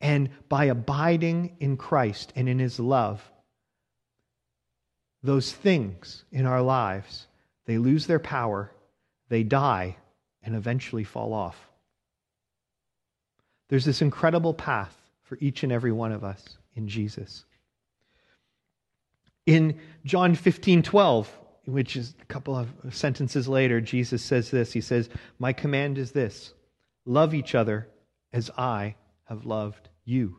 And 0.00 0.30
by 0.48 0.66
abiding 0.66 1.56
in 1.60 1.76
Christ 1.76 2.32
and 2.36 2.48
in 2.48 2.58
His 2.58 2.80
love, 2.80 3.22
those 5.22 5.52
things 5.52 6.24
in 6.32 6.46
our 6.46 6.62
lives, 6.62 7.26
they 7.66 7.76
lose 7.76 8.06
their 8.06 8.18
power 8.18 8.70
they 9.28 9.42
die 9.42 9.96
and 10.42 10.54
eventually 10.54 11.04
fall 11.04 11.32
off. 11.32 11.68
There's 13.68 13.84
this 13.84 14.02
incredible 14.02 14.54
path 14.54 14.96
for 15.22 15.36
each 15.40 15.62
and 15.64 15.72
every 15.72 15.92
one 15.92 16.12
of 16.12 16.24
us 16.24 16.58
in 16.74 16.88
Jesus. 16.88 17.44
In 19.44 19.78
John 20.04 20.34
15 20.34 20.82
12, 20.82 21.38
which 21.66 21.96
is 21.96 22.14
a 22.20 22.24
couple 22.26 22.56
of 22.56 22.68
sentences 22.90 23.48
later, 23.48 23.80
Jesus 23.80 24.22
says 24.22 24.50
this 24.50 24.72
He 24.72 24.80
says, 24.80 25.08
My 25.38 25.52
command 25.52 25.98
is 25.98 26.12
this 26.12 26.52
love 27.04 27.34
each 27.34 27.54
other 27.54 27.88
as 28.32 28.50
I 28.56 28.96
have 29.24 29.46
loved 29.46 29.88
you. 30.04 30.36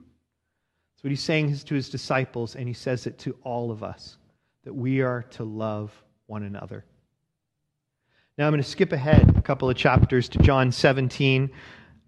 That's 0.94 1.04
what 1.04 1.10
he's 1.12 1.22
saying 1.22 1.56
to 1.56 1.76
his 1.76 1.90
disciples, 1.90 2.56
and 2.56 2.68
he 2.68 2.74
says 2.74 3.08
it 3.08 3.20
to 3.20 3.38
all 3.44 3.72
of 3.72 3.84
us 3.84 4.18
that 4.64 4.74
we 4.74 5.02
are 5.02 5.24
to 5.24 5.44
love 5.44 5.92
one 6.26 6.44
another. 6.44 6.86
Now 8.38 8.46
I'm 8.46 8.54
going 8.54 8.62
to 8.62 8.70
skip 8.70 8.92
ahead 8.92 9.36
a 9.36 9.42
couple 9.42 9.68
of 9.68 9.76
chapters 9.76 10.30
to 10.30 10.38
John 10.38 10.72
17, 10.72 11.50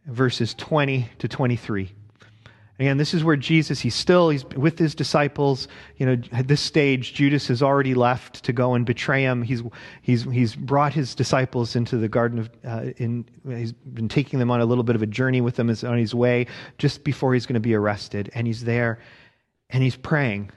verses 0.05 0.53
20 0.53 1.09
to 1.17 1.27
23. 1.27 1.91
Again, 2.77 2.97
this 2.97 3.15
is 3.15 3.23
where 3.23 3.35
Jesus, 3.35 3.79
he's 3.79 3.95
still, 3.95 4.29
he's 4.29 4.45
with 4.45 4.77
his 4.77 4.93
disciples. 4.93 5.67
You 5.97 6.05
know, 6.05 6.21
at 6.31 6.47
this 6.47 6.61
stage, 6.61 7.15
Judas 7.15 7.47
has 7.47 7.63
already 7.63 7.95
left 7.95 8.43
to 8.43 8.53
go 8.53 8.75
and 8.75 8.85
betray 8.85 9.23
him. 9.23 9.41
He's, 9.41 9.63
he's, 10.03 10.21
he's 10.21 10.55
brought 10.55 10.93
his 10.93 11.15
disciples 11.15 11.75
into 11.75 11.97
the 11.97 12.07
Garden 12.07 12.37
of, 12.37 12.49
uh, 12.63 12.91
in, 12.97 13.25
he's 13.47 13.71
been 13.71 14.07
taking 14.07 14.37
them 14.37 14.51
on 14.51 14.61
a 14.61 14.65
little 14.65 14.83
bit 14.83 14.95
of 14.95 15.01
a 15.01 15.07
journey 15.07 15.41
with 15.41 15.55
them 15.55 15.67
on 15.69 15.97
his 15.97 16.13
way 16.13 16.45
just 16.77 17.03
before 17.03 17.33
he's 17.33 17.47
going 17.47 17.55
to 17.55 17.59
be 17.59 17.73
arrested. 17.73 18.29
And 18.35 18.45
he's 18.45 18.63
there 18.63 18.99
and 19.71 19.81
he's 19.81 19.95
praying. 19.95 20.51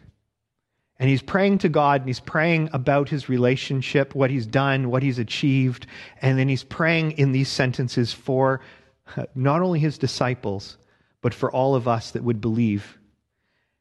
And 1.02 1.08
he's 1.08 1.20
praying 1.20 1.58
to 1.58 1.68
God 1.68 2.02
and 2.02 2.08
he's 2.08 2.20
praying 2.20 2.70
about 2.72 3.08
his 3.08 3.28
relationship, 3.28 4.14
what 4.14 4.30
he's 4.30 4.46
done, 4.46 4.88
what 4.88 5.02
he's 5.02 5.18
achieved. 5.18 5.88
And 6.20 6.38
then 6.38 6.48
he's 6.48 6.62
praying 6.62 7.18
in 7.18 7.32
these 7.32 7.48
sentences 7.48 8.12
for 8.12 8.60
uh, 9.16 9.24
not 9.34 9.62
only 9.62 9.80
his 9.80 9.98
disciples, 9.98 10.78
but 11.20 11.34
for 11.34 11.50
all 11.50 11.74
of 11.74 11.88
us 11.88 12.12
that 12.12 12.22
would 12.22 12.40
believe. 12.40 13.00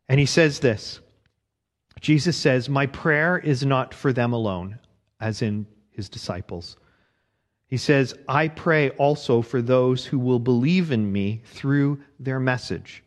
And 0.09 0.19
he 0.19 0.25
says 0.25 0.61
this 0.61 0.99
Jesus 1.99 2.35
says, 2.35 2.67
My 2.67 2.87
prayer 2.87 3.37
is 3.37 3.63
not 3.63 3.93
for 3.93 4.11
them 4.11 4.33
alone, 4.33 4.79
as 5.19 5.43
in 5.43 5.67
his 5.91 6.09
disciples. 6.09 6.75
He 7.67 7.77
says, 7.77 8.15
I 8.27 8.47
pray 8.47 8.89
also 8.89 9.43
for 9.43 9.61
those 9.61 10.07
who 10.07 10.17
will 10.17 10.39
believe 10.39 10.91
in 10.91 11.11
me 11.11 11.43
through 11.45 12.01
their 12.19 12.39
message, 12.39 13.03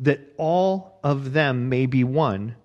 that 0.00 0.32
all 0.38 0.98
of 1.04 1.34
them 1.34 1.68
may 1.68 1.84
be 1.84 2.04
one 2.04 2.56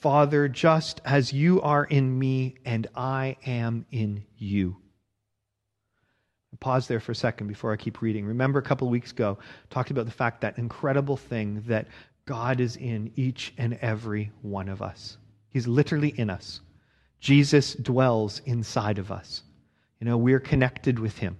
Father, 0.00 0.48
just 0.48 1.00
as 1.04 1.32
you 1.32 1.60
are 1.62 1.84
in 1.84 2.18
me 2.18 2.54
and 2.64 2.86
I 2.94 3.36
am 3.44 3.84
in 3.90 4.24
you. 4.36 4.76
Pause 6.60 6.88
there 6.88 7.00
for 7.00 7.12
a 7.12 7.16
second 7.16 7.46
before 7.46 7.72
I 7.72 7.76
keep 7.76 8.00
reading. 8.00 8.24
Remember 8.24 8.58
a 8.58 8.62
couple 8.62 8.86
of 8.88 8.92
weeks 8.92 9.12
ago, 9.12 9.38
talked 9.70 9.90
about 9.90 10.06
the 10.06 10.12
fact 10.12 10.40
that 10.40 10.58
incredible 10.58 11.16
thing 11.16 11.62
that 11.66 11.86
God 12.26 12.60
is 12.60 12.76
in 12.76 13.12
each 13.16 13.54
and 13.58 13.78
every 13.80 14.32
one 14.42 14.68
of 14.68 14.82
us. 14.82 15.18
He's 15.50 15.66
literally 15.66 16.10
in 16.10 16.30
us. 16.30 16.60
Jesus 17.20 17.74
dwells 17.74 18.40
inside 18.44 18.98
of 18.98 19.10
us. 19.10 19.42
You 20.00 20.06
know, 20.06 20.16
we're 20.16 20.40
connected 20.40 20.98
with 20.98 21.18
him. 21.18 21.38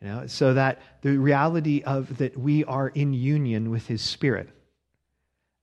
You 0.00 0.08
know, 0.08 0.26
so 0.26 0.54
that 0.54 0.80
the 1.02 1.16
reality 1.16 1.82
of 1.84 2.18
that 2.18 2.36
we 2.36 2.64
are 2.64 2.88
in 2.88 3.12
union 3.12 3.70
with 3.70 3.86
his 3.86 4.02
spirit 4.02 4.48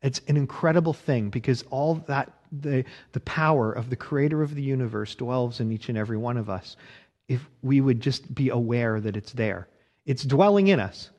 it's 0.02 0.22
an 0.28 0.38
incredible 0.38 0.94
thing 0.94 1.30
because 1.30 1.64
all 1.70 1.96
that, 2.08 2.32
the, 2.52 2.86
the 3.12 3.20
power 3.22 3.72
of 3.72 3.90
the 3.90 3.96
creator 3.96 4.42
of 4.42 4.56
the 4.56 4.62
universe 4.62 5.16
dwells 5.16 5.60
in 5.60 5.72
each 5.72 5.90
and 5.90 5.98
every 5.98 6.18
one 6.18 6.38
of 6.38 6.50
us 6.50 6.78
if 7.28 7.48
we 7.62 7.80
would 7.80 8.02
just 8.02 8.34
be 8.34 8.50
aware 8.50 9.00
that 9.00 9.16
it's 9.16 9.34
there. 9.34 9.68
It's 10.06 10.24
dwelling 10.24 10.68
in 10.68 10.80
us. 10.80 11.10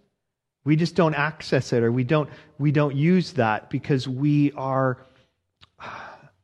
We 0.65 0.77
just 0.77 0.95
don't 0.95 1.15
access 1.15 1.73
it 1.73 1.83
or 1.83 1.93
we 1.93 2.05
don't, 2.05 2.29
we 2.59 2.73
don't 2.73 2.97
use 2.97 3.33
that 3.35 3.71
because 3.71 4.09
we 4.09 4.53
are 4.53 4.99
uh, 5.79 6.01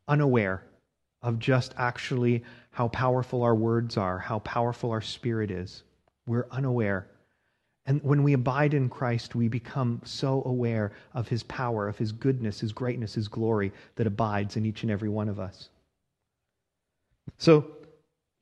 unaware 0.09 0.62
of 1.23 1.38
just 1.38 1.75
actually 1.76 2.45
how 2.71 2.88
powerful 2.88 3.43
our 3.43 3.55
words 3.55 3.97
are, 3.97 4.19
how 4.19 4.38
powerful 4.40 4.90
our 4.90 5.00
spirit 5.00 5.50
is. 5.50 5.83
We're 6.26 6.47
unaware. 6.50 7.09
And 7.87 8.02
when 8.02 8.25
we 8.25 8.33
abide 8.33 8.75
in 8.75 8.88
Christ, 8.88 9.37
we 9.37 9.47
become 9.47 10.00
so 10.05 10.43
aware 10.45 10.93
of 11.14 11.28
his 11.28 11.45
power, 11.45 11.87
of 11.87 11.97
his 11.97 12.11
goodness, 12.11 12.61
his 12.61 12.73
greatness, 12.73 13.14
his 13.14 13.28
glory 13.28 13.73
that 13.95 14.09
abides 14.09 14.57
in 14.57 14.66
each 14.66 14.83
and 14.83 14.90
every 14.90 15.09
one 15.09 15.28
of 15.28 15.38
us. 15.38 15.69
So 17.38 17.71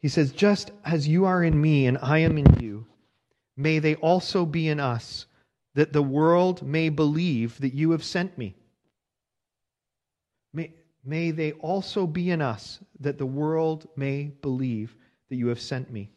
he 0.00 0.08
says, 0.08 0.32
Just 0.32 0.70
as 0.84 1.06
you 1.06 1.26
are 1.26 1.44
in 1.44 1.60
me 1.60 1.86
and 1.86 1.98
I 2.00 2.18
am 2.18 2.38
in 2.38 2.58
you, 2.58 2.86
may 3.56 3.78
they 3.78 3.96
also 3.96 4.46
be 4.46 4.68
in 4.68 4.80
us, 4.80 5.26
that 5.74 5.92
the 5.92 6.02
world 6.02 6.62
may 6.62 6.88
believe 6.88 7.58
that 7.60 7.74
you 7.74 7.90
have 7.90 8.04
sent 8.04 8.38
me. 8.38 8.54
May, 10.54 10.72
may 11.04 11.32
they 11.32 11.52
also 11.52 12.06
be 12.06 12.30
in 12.30 12.40
us, 12.40 12.78
that 13.00 13.18
the 13.18 13.26
world 13.26 13.88
may 13.96 14.32
believe 14.40 14.94
that 15.28 15.36
you 15.36 15.48
have 15.48 15.60
sent 15.60 15.90
me. 15.90 16.13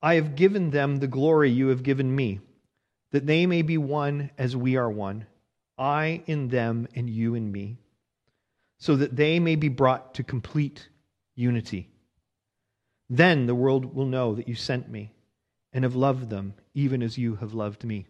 I 0.00 0.14
have 0.14 0.36
given 0.36 0.70
them 0.70 0.96
the 0.96 1.06
glory 1.06 1.50
you 1.50 1.68
have 1.68 1.82
given 1.82 2.14
me, 2.14 2.40
that 3.10 3.26
they 3.26 3.46
may 3.46 3.62
be 3.62 3.78
one 3.78 4.30
as 4.38 4.56
we 4.56 4.76
are 4.76 4.90
one. 4.90 5.26
I 5.76 6.22
in 6.26 6.48
them 6.48 6.88
and 6.94 7.08
you 7.08 7.34
in 7.34 7.50
me, 7.50 7.78
so 8.78 8.96
that 8.96 9.16
they 9.16 9.38
may 9.38 9.56
be 9.56 9.68
brought 9.68 10.14
to 10.14 10.22
complete 10.22 10.88
unity. 11.34 11.88
Then 13.10 13.46
the 13.46 13.54
world 13.54 13.94
will 13.94 14.06
know 14.06 14.34
that 14.34 14.48
you 14.48 14.54
sent 14.54 14.88
me 14.88 15.12
and 15.72 15.84
have 15.84 15.94
loved 15.94 16.30
them 16.30 16.54
even 16.74 17.02
as 17.02 17.18
you 17.18 17.36
have 17.36 17.54
loved 17.54 17.84
me. 17.84 18.06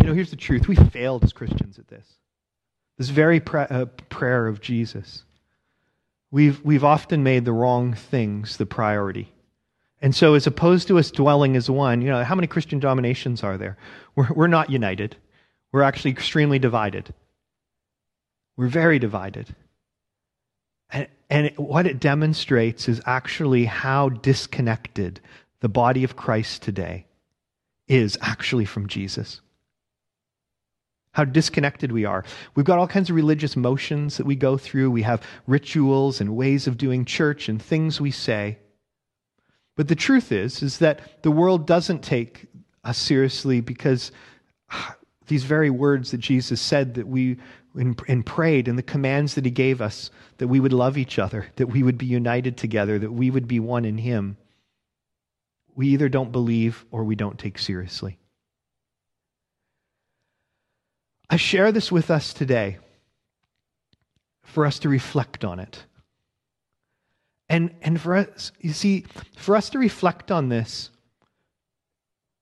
You 0.00 0.08
know, 0.08 0.14
here's 0.14 0.30
the 0.30 0.36
truth 0.36 0.66
we 0.66 0.74
failed 0.74 1.22
as 1.22 1.32
Christians 1.32 1.78
at 1.78 1.86
this. 1.88 2.06
This 2.98 3.08
very 3.08 3.40
pra- 3.40 3.68
uh, 3.70 3.86
prayer 4.08 4.48
of 4.48 4.60
Jesus. 4.60 5.24
We've, 6.32 6.64
we've 6.64 6.82
often 6.82 7.22
made 7.22 7.44
the 7.44 7.52
wrong 7.52 7.92
things 7.92 8.56
the 8.56 8.66
priority. 8.66 9.30
And 10.00 10.16
so, 10.16 10.34
as 10.34 10.48
opposed 10.48 10.88
to 10.88 10.98
us 10.98 11.12
dwelling 11.12 11.54
as 11.54 11.70
one, 11.70 12.02
you 12.02 12.08
know, 12.08 12.24
how 12.24 12.34
many 12.34 12.48
Christian 12.48 12.80
denominations 12.80 13.44
are 13.44 13.56
there? 13.56 13.76
We're, 14.16 14.32
we're 14.32 14.46
not 14.48 14.70
united. 14.70 15.14
We're 15.70 15.82
actually 15.82 16.10
extremely 16.10 16.58
divided. 16.58 17.14
We're 18.56 18.66
very 18.66 18.98
divided. 18.98 19.54
And, 20.90 21.06
and 21.30 21.52
what 21.56 21.86
it 21.86 22.00
demonstrates 22.00 22.88
is 22.88 23.00
actually 23.06 23.66
how 23.66 24.08
disconnected 24.08 25.20
the 25.60 25.68
body 25.68 26.02
of 26.02 26.16
Christ 26.16 26.62
today 26.62 27.06
is 27.86 28.18
actually 28.22 28.64
from 28.64 28.88
Jesus. 28.88 29.40
How 31.12 31.24
disconnected 31.24 31.92
we 31.92 32.04
are. 32.04 32.24
We've 32.54 32.64
got 32.64 32.78
all 32.78 32.88
kinds 32.88 33.10
of 33.10 33.16
religious 33.16 33.54
motions 33.54 34.16
that 34.16 34.26
we 34.26 34.34
go 34.34 34.56
through. 34.56 34.90
We 34.90 35.02
have 35.02 35.22
rituals 35.46 36.20
and 36.20 36.36
ways 36.36 36.66
of 36.66 36.78
doing 36.78 37.04
church 37.04 37.48
and 37.48 37.60
things 37.60 38.00
we 38.00 38.10
say. 38.10 38.58
But 39.76 39.88
the 39.88 39.94
truth 39.94 40.32
is, 40.32 40.62
is 40.62 40.78
that 40.78 41.22
the 41.22 41.30
world 41.30 41.66
doesn't 41.66 42.02
take 42.02 42.46
us 42.84 42.98
seriously 42.98 43.60
because 43.60 44.10
ah, 44.70 44.96
these 45.26 45.44
very 45.44 45.70
words 45.70 46.10
that 46.10 46.18
Jesus 46.18 46.60
said 46.60 46.94
that 46.94 47.06
we 47.06 47.36
and, 47.74 48.26
prayed 48.26 48.68
and 48.68 48.76
the 48.76 48.82
commands 48.82 49.34
that 49.34 49.44
he 49.44 49.50
gave 49.50 49.80
us 49.80 50.10
that 50.38 50.48
we 50.48 50.60
would 50.60 50.72
love 50.72 50.98
each 50.98 51.18
other, 51.18 51.46
that 51.56 51.68
we 51.68 51.82
would 51.82 51.96
be 51.96 52.06
united 52.06 52.56
together, 52.56 52.98
that 52.98 53.12
we 53.12 53.30
would 53.30 53.48
be 53.48 53.60
one 53.60 53.84
in 53.84 53.98
him, 53.98 54.36
we 55.74 55.88
either 55.88 56.08
don't 56.08 56.32
believe 56.32 56.84
or 56.90 57.04
we 57.04 57.14
don't 57.14 57.38
take 57.38 57.58
seriously. 57.58 58.18
I 61.32 61.36
share 61.36 61.72
this 61.72 61.90
with 61.90 62.10
us 62.10 62.34
today 62.34 62.76
for 64.42 64.66
us 64.66 64.78
to 64.80 64.90
reflect 64.90 65.46
on 65.46 65.60
it. 65.60 65.82
And, 67.48 67.74
and 67.80 67.98
for 67.98 68.16
us, 68.16 68.52
you 68.60 68.74
see, 68.74 69.06
for 69.38 69.56
us 69.56 69.70
to 69.70 69.78
reflect 69.78 70.30
on 70.30 70.50
this, 70.50 70.90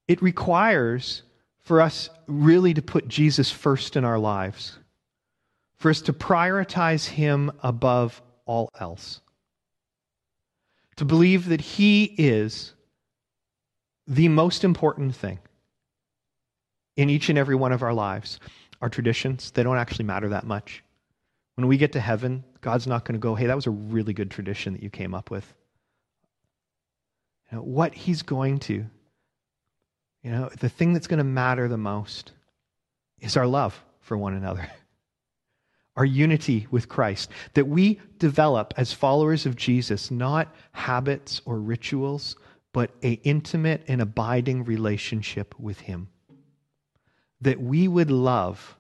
it 0.08 0.20
requires 0.20 1.22
for 1.60 1.80
us 1.80 2.10
really 2.26 2.74
to 2.74 2.82
put 2.82 3.06
Jesus 3.06 3.48
first 3.48 3.94
in 3.94 4.04
our 4.04 4.18
lives, 4.18 4.76
for 5.76 5.88
us 5.88 6.02
to 6.02 6.12
prioritize 6.12 7.06
him 7.06 7.52
above 7.62 8.20
all 8.44 8.70
else, 8.80 9.20
to 10.96 11.04
believe 11.04 11.48
that 11.48 11.60
he 11.60 12.06
is 12.18 12.72
the 14.08 14.26
most 14.26 14.64
important 14.64 15.14
thing 15.14 15.38
in 16.96 17.08
each 17.08 17.28
and 17.28 17.38
every 17.38 17.54
one 17.54 17.70
of 17.70 17.84
our 17.84 17.94
lives. 17.94 18.40
Our 18.80 18.88
traditions, 18.88 19.50
they 19.50 19.62
don't 19.62 19.76
actually 19.76 20.06
matter 20.06 20.28
that 20.30 20.46
much. 20.46 20.82
When 21.54 21.66
we 21.66 21.76
get 21.76 21.92
to 21.92 22.00
heaven, 22.00 22.44
God's 22.60 22.86
not 22.86 23.04
going 23.04 23.14
to 23.14 23.22
go, 23.22 23.34
hey, 23.34 23.46
that 23.46 23.56
was 23.56 23.66
a 23.66 23.70
really 23.70 24.12
good 24.12 24.30
tradition 24.30 24.72
that 24.72 24.82
you 24.82 24.90
came 24.90 25.14
up 25.14 25.30
with. 25.30 25.52
You 27.50 27.58
know, 27.58 27.62
what 27.64 27.94
He's 27.94 28.22
going 28.22 28.60
to, 28.60 28.86
you 30.22 30.30
know, 30.30 30.48
the 30.60 30.68
thing 30.68 30.92
that's 30.92 31.06
going 31.06 31.18
to 31.18 31.24
matter 31.24 31.68
the 31.68 31.76
most 31.76 32.32
is 33.20 33.36
our 33.36 33.46
love 33.46 33.82
for 34.00 34.16
one 34.16 34.34
another, 34.34 34.70
our 35.96 36.04
unity 36.04 36.66
with 36.70 36.88
Christ, 36.88 37.30
that 37.54 37.68
we 37.68 38.00
develop 38.18 38.72
as 38.76 38.92
followers 38.92 39.44
of 39.44 39.56
Jesus, 39.56 40.10
not 40.10 40.54
habits 40.72 41.42
or 41.44 41.58
rituals, 41.58 42.36
but 42.72 42.92
a 43.02 43.12
intimate 43.24 43.82
and 43.88 44.00
abiding 44.00 44.64
relationship 44.64 45.54
with 45.58 45.80
Him. 45.80 46.08
That 47.40 47.60
we 47.60 47.88
would 47.88 48.10
love 48.10 48.76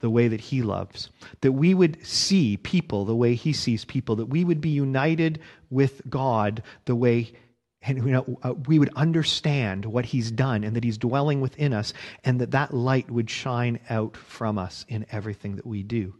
the 0.00 0.10
way 0.10 0.28
that 0.28 0.40
he 0.40 0.62
loves, 0.62 1.10
that 1.42 1.52
we 1.52 1.74
would 1.74 2.04
see 2.04 2.56
people 2.56 3.04
the 3.04 3.14
way 3.14 3.34
he 3.34 3.52
sees 3.52 3.84
people, 3.84 4.16
that 4.16 4.26
we 4.26 4.44
would 4.44 4.60
be 4.60 4.70
united 4.70 5.40
with 5.68 6.02
God 6.08 6.62
the 6.86 6.96
way 6.96 7.32
and 7.82 7.98
you 7.98 8.12
know, 8.12 8.38
uh, 8.42 8.52
we 8.66 8.78
would 8.78 8.92
understand 8.94 9.86
what 9.86 10.04
he's 10.04 10.30
done 10.30 10.64
and 10.64 10.76
that 10.76 10.84
he's 10.84 10.98
dwelling 10.98 11.40
within 11.40 11.72
us 11.72 11.94
and 12.24 12.38
that 12.40 12.50
that 12.50 12.74
light 12.74 13.10
would 13.10 13.30
shine 13.30 13.80
out 13.88 14.16
from 14.16 14.58
us 14.58 14.84
in 14.88 15.06
everything 15.10 15.56
that 15.56 15.66
we 15.66 15.82
do. 15.82 16.14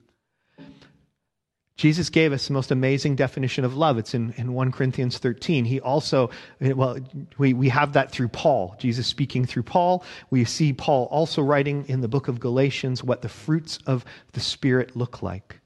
Jesus 1.81 2.11
gave 2.11 2.35
us 2.35 2.47
the 2.47 2.53
most 2.53 2.71
amazing 2.71 3.17
definition 3.17 3.65
of 3.65 3.75
love. 3.75 3.97
It's 3.97 4.13
in, 4.13 4.35
in 4.37 4.53
1 4.53 4.71
Corinthians 4.71 5.17
13. 5.17 5.65
He 5.65 5.81
also, 5.81 6.29
well, 6.61 6.99
we, 7.39 7.55
we 7.55 7.71
have 7.71 7.95
that 7.95 8.11
through 8.11 8.29
Paul, 8.29 8.77
Jesus 8.79 9.07
speaking 9.07 9.47
through 9.47 9.63
Paul. 9.63 10.05
We 10.29 10.45
see 10.45 10.75
Paul 10.75 11.07
also 11.11 11.41
writing 11.41 11.87
in 11.89 12.03
the 12.03 12.07
book 12.07 12.29
of 12.29 12.39
Galatians 12.39 13.03
what 13.03 13.23
the 13.23 13.31
fruits 13.31 13.79
of 13.87 14.05
the 14.33 14.41
Spirit 14.41 14.95
look 14.95 15.23
like. 15.23 15.59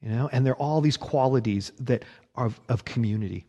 You 0.00 0.10
know, 0.10 0.30
and 0.30 0.46
there 0.46 0.52
are 0.52 0.62
all 0.62 0.80
these 0.80 0.96
qualities 0.96 1.72
that 1.80 2.04
are 2.36 2.46
of, 2.46 2.60
of 2.68 2.84
community. 2.84 3.44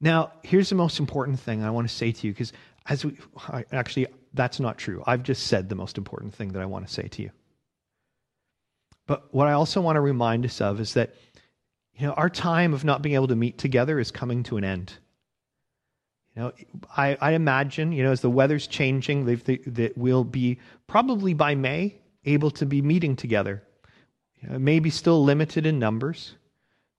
Now, 0.00 0.32
here's 0.42 0.70
the 0.70 0.74
most 0.74 0.98
important 0.98 1.38
thing 1.38 1.62
I 1.62 1.68
want 1.68 1.86
to 1.86 1.94
say 1.94 2.12
to 2.12 2.26
you, 2.26 2.32
because 2.32 2.54
as 2.86 3.04
we 3.04 3.18
actually, 3.72 4.06
that's 4.32 4.58
not 4.58 4.78
true. 4.78 5.04
I've 5.06 5.22
just 5.22 5.48
said 5.48 5.68
the 5.68 5.74
most 5.74 5.98
important 5.98 6.34
thing 6.34 6.52
that 6.52 6.62
I 6.62 6.64
want 6.64 6.88
to 6.88 6.94
say 6.94 7.08
to 7.08 7.22
you. 7.24 7.30
But 9.10 9.34
what 9.34 9.48
I 9.48 9.54
also 9.54 9.80
want 9.80 9.96
to 9.96 10.00
remind 10.00 10.44
us 10.44 10.60
of 10.60 10.78
is 10.78 10.94
that 10.94 11.16
you 11.96 12.06
know, 12.06 12.12
our 12.12 12.30
time 12.30 12.72
of 12.72 12.84
not 12.84 13.02
being 13.02 13.16
able 13.16 13.26
to 13.26 13.34
meet 13.34 13.58
together 13.58 13.98
is 13.98 14.12
coming 14.12 14.44
to 14.44 14.56
an 14.56 14.62
end. 14.62 14.92
You 16.36 16.42
know, 16.42 16.52
I, 16.96 17.18
I 17.20 17.32
imagine, 17.32 17.90
you 17.90 18.04
know, 18.04 18.12
as 18.12 18.20
the 18.20 18.30
weather's 18.30 18.68
changing, 18.68 19.24
that 19.24 19.94
we'll 19.96 20.22
be 20.22 20.60
probably 20.86 21.34
by 21.34 21.56
May 21.56 21.96
able 22.24 22.52
to 22.52 22.66
be 22.66 22.82
meeting 22.82 23.16
together. 23.16 23.64
You 24.40 24.50
know, 24.50 24.60
maybe 24.60 24.90
still 24.90 25.24
limited 25.24 25.66
in 25.66 25.80
numbers. 25.80 26.36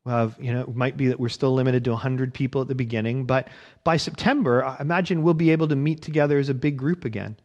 Well, 0.04 0.36
you 0.38 0.52
know, 0.52 0.64
it 0.64 0.76
might 0.76 0.98
be 0.98 1.08
that 1.08 1.20
we're 1.20 1.30
still 1.30 1.54
limited 1.54 1.86
to 1.86 1.92
100 1.92 2.34
people 2.34 2.62
at 2.62 2.68
the 2.68 2.76
beginning, 2.76 3.24
but 3.24 3.48
by 3.86 3.96
September, 3.96 4.66
I 4.66 4.76
imagine 4.82 5.24
we'll 5.24 5.34
be 5.34 5.52
able 5.52 5.70
to 5.70 5.78
meet 5.78 6.02
together 6.02 6.40
as 6.40 6.50
a 6.50 6.54
big 6.54 6.76
group 6.76 7.06
again. 7.06 7.38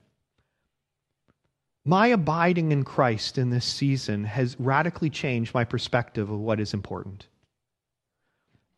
My 1.88 2.09
abiding 2.09 2.72
in 2.72 2.83
Christ 2.83 3.38
in 3.38 3.51
this 3.51 3.64
season 3.64 4.25
has 4.25 4.57
radically 4.59 5.09
changed 5.09 5.55
my 5.55 5.62
perspective 5.62 6.29
of 6.29 6.40
what 6.40 6.59
is 6.59 6.75
important. 6.75 7.29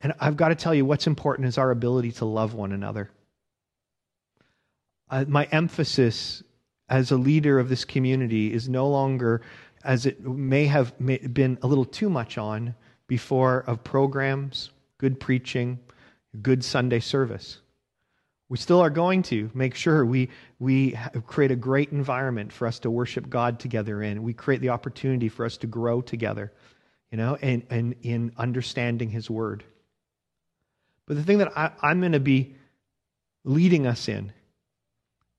And 0.03 0.13
I've 0.21 0.37
got 0.37 0.49
to 0.49 0.55
tell 0.55 0.75
you, 0.75 0.85
what's 0.85 1.07
important 1.07 1.49
is 1.49 1.57
our 1.57 1.71
ability 1.71 2.13
to 2.13 2.27
love 2.27 2.53
one 2.53 2.71
another. 2.71 3.11
Uh, 5.09 5.25
my 5.27 5.45
emphasis 5.45 6.43
as 6.91 7.11
a 7.11 7.17
leader 7.17 7.59
of 7.59 7.71
this 7.71 7.87
community 7.87 8.53
is 8.53 8.69
no 8.69 8.87
longer, 8.87 9.41
as 9.85 10.05
it 10.05 10.21
may 10.23 10.67
have 10.67 10.93
been 10.99 11.59
a 11.63 11.67
little 11.67 11.87
too 11.87 12.11
much 12.11 12.37
on 12.37 12.75
before, 13.07 13.61
of 13.61 13.83
programs, 13.83 14.71
good 14.99 15.19
preaching, 15.19 15.79
good 16.43 16.63
Sunday 16.63 17.01
service. 17.01 17.61
We 18.49 18.57
still 18.57 18.81
are 18.81 18.91
going 18.91 19.23
to 19.25 19.51
make 19.53 19.75
sure 19.75 20.07
we, 20.07 20.31
we 20.59 20.99
create 21.27 21.51
a 21.51 21.57
great 21.57 21.93
environment 21.93 22.53
for 22.53 22.67
us 22.67 22.79
to 22.81 22.91
worship 22.91 23.29
God 23.29 23.61
together 23.61 24.03
in. 24.03 24.23
We 24.23 24.33
create 24.33 24.63
the 24.63 24.71
opportunity 24.71 25.29
for 25.29 25.45
us 25.45 25.59
to 25.59 25.67
grow 25.67 26.01
together, 26.01 26.53
you 27.11 27.19
know, 27.19 27.37
and, 27.43 27.67
and 27.69 27.95
in 28.03 28.33
understanding 28.39 29.11
His 29.11 29.29
Word. 29.29 29.65
But 31.07 31.19
the 31.19 31.25
thing 31.25 31.39
that 31.39 31.57
I, 31.57 31.73
I'm 31.83 32.01
going 32.01 32.13
to 32.13 32.21
be 32.21 32.55
leading 33.45 33.87
us 33.87 34.09
in 34.09 34.33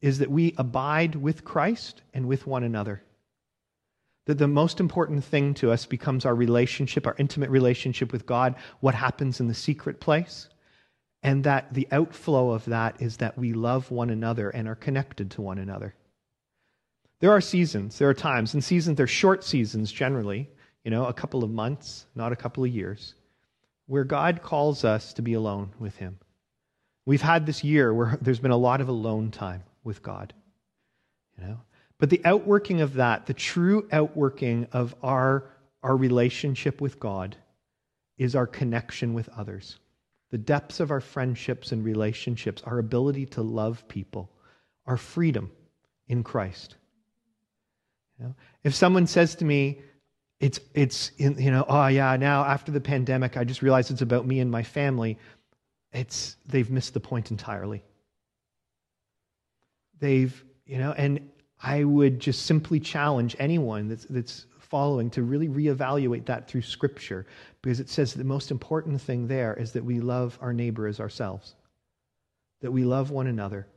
is 0.01 0.19
that 0.19 0.29
we 0.29 0.53
abide 0.57 1.15
with 1.15 1.43
Christ 1.43 2.03
and 2.13 2.27
with 2.27 2.45
one 2.45 2.63
another. 2.63 3.01
That 4.25 4.37
the 4.37 4.47
most 4.47 4.79
important 4.79 5.23
thing 5.23 5.55
to 5.55 5.71
us 5.71 5.87
becomes 5.87 6.25
our 6.25 6.35
relationship, 6.35 7.07
our 7.07 7.15
intimate 7.17 7.49
relationship 7.49 8.11
with 8.11 8.27
God, 8.27 8.55
what 8.81 8.93
happens 8.93 9.39
in 9.39 9.47
the 9.47 9.55
secret 9.55 9.99
place 9.99 10.47
and 11.21 11.43
that 11.43 11.73
the 11.73 11.87
outflow 11.91 12.51
of 12.51 12.65
that 12.65 13.01
is 13.01 13.17
that 13.17 13.37
we 13.37 13.53
love 13.53 13.91
one 13.91 14.09
another 14.09 14.49
and 14.49 14.67
are 14.67 14.75
connected 14.75 15.31
to 15.31 15.41
one 15.41 15.57
another. 15.57 15.93
There 17.19 17.31
are 17.31 17.41
seasons, 17.41 17.97
there 17.97 18.09
are 18.09 18.13
times, 18.13 18.53
and 18.53 18.63
seasons, 18.63 18.95
they're 18.95 19.07
short 19.07 19.43
seasons 19.43 19.91
generally, 19.91 20.49
you 20.85 20.91
know, 20.91 21.05
a 21.05 21.13
couple 21.13 21.43
of 21.43 21.49
months, 21.49 22.05
not 22.15 22.31
a 22.31 22.37
couple 22.37 22.63
of 22.63 22.73
years, 22.73 23.15
where 23.87 24.05
God 24.05 24.41
calls 24.41 24.85
us 24.85 25.13
to 25.13 25.21
be 25.21 25.33
alone 25.33 25.73
with 25.79 25.97
Him. 25.97 26.17
We've 27.05 27.21
had 27.21 27.45
this 27.45 27.63
year 27.63 27.93
where 27.93 28.17
there's 28.21 28.39
been 28.39 28.51
a 28.51 28.57
lot 28.57 28.79
of 28.79 28.87
alone 28.87 29.31
time 29.31 29.63
with 29.83 30.01
God, 30.01 30.33
you 31.37 31.45
know. 31.45 31.59
But 31.97 32.09
the 32.09 32.21
outworking 32.23 32.79
of 32.79 32.93
that, 32.93 33.25
the 33.25 33.33
true 33.33 33.89
outworking 33.91 34.67
of 34.71 34.95
our, 35.03 35.51
our 35.83 35.97
relationship 35.97 36.79
with 36.79 36.97
God, 36.97 37.35
is 38.17 38.35
our 38.35 38.47
connection 38.47 39.13
with 39.13 39.27
others 39.29 39.79
the 40.31 40.37
depths 40.37 40.79
of 40.79 40.91
our 40.91 41.01
friendships 41.01 41.71
and 41.71 41.83
relationships, 41.83 42.61
our 42.65 42.79
ability 42.79 43.25
to 43.25 43.41
love 43.41 43.87
people, 43.87 44.29
our 44.85 44.97
freedom 44.97 45.51
in 46.07 46.23
Christ. 46.23 46.75
You 48.19 48.25
know? 48.25 48.35
If 48.63 48.75
someone 48.75 49.07
says 49.07 49.35
to 49.35 49.45
me, 49.45 49.79
it's, 50.39 50.59
it's 50.73 51.11
you 51.17 51.51
know, 51.51 51.65
oh 51.67 51.87
yeah, 51.87 52.15
now 52.15 52.45
after 52.45 52.71
the 52.71 52.79
pandemic, 52.79 53.37
I 53.37 53.43
just 53.43 53.61
realized 53.61 53.91
it's 53.91 54.01
about 54.01 54.25
me 54.25 54.39
and 54.39 54.49
my 54.49 54.63
family, 54.63 55.17
it's, 55.91 56.37
they've 56.45 56.69
missed 56.69 56.93
the 56.93 56.99
point 56.99 57.31
entirely. 57.31 57.83
They've, 59.99 60.43
you 60.65 60.77
know, 60.77 60.93
and 60.93 61.29
I 61.61 61.83
would 61.83 62.19
just 62.19 62.45
simply 62.45 62.79
challenge 62.79 63.35
anyone 63.39 63.89
that's, 63.89 64.05
that's 64.05 64.45
following 64.69 65.09
to 65.11 65.23
really 65.23 65.47
reevaluate 65.47 66.25
that 66.25 66.47
through 66.47 66.61
Scripture 66.61 67.25
because 67.61 67.79
it 67.79 67.89
says 67.89 68.13
the 68.13 68.23
most 68.23 68.51
important 68.51 69.01
thing 69.01 69.27
there 69.27 69.53
is 69.55 69.71
that 69.73 69.83
we 69.83 69.99
love 69.99 70.37
our 70.41 70.53
neighbor 70.53 70.87
as 70.87 70.99
ourselves, 70.99 71.55
that 72.61 72.71
we 72.71 72.83
love 72.83 73.11
one 73.11 73.27
another. 73.27 73.67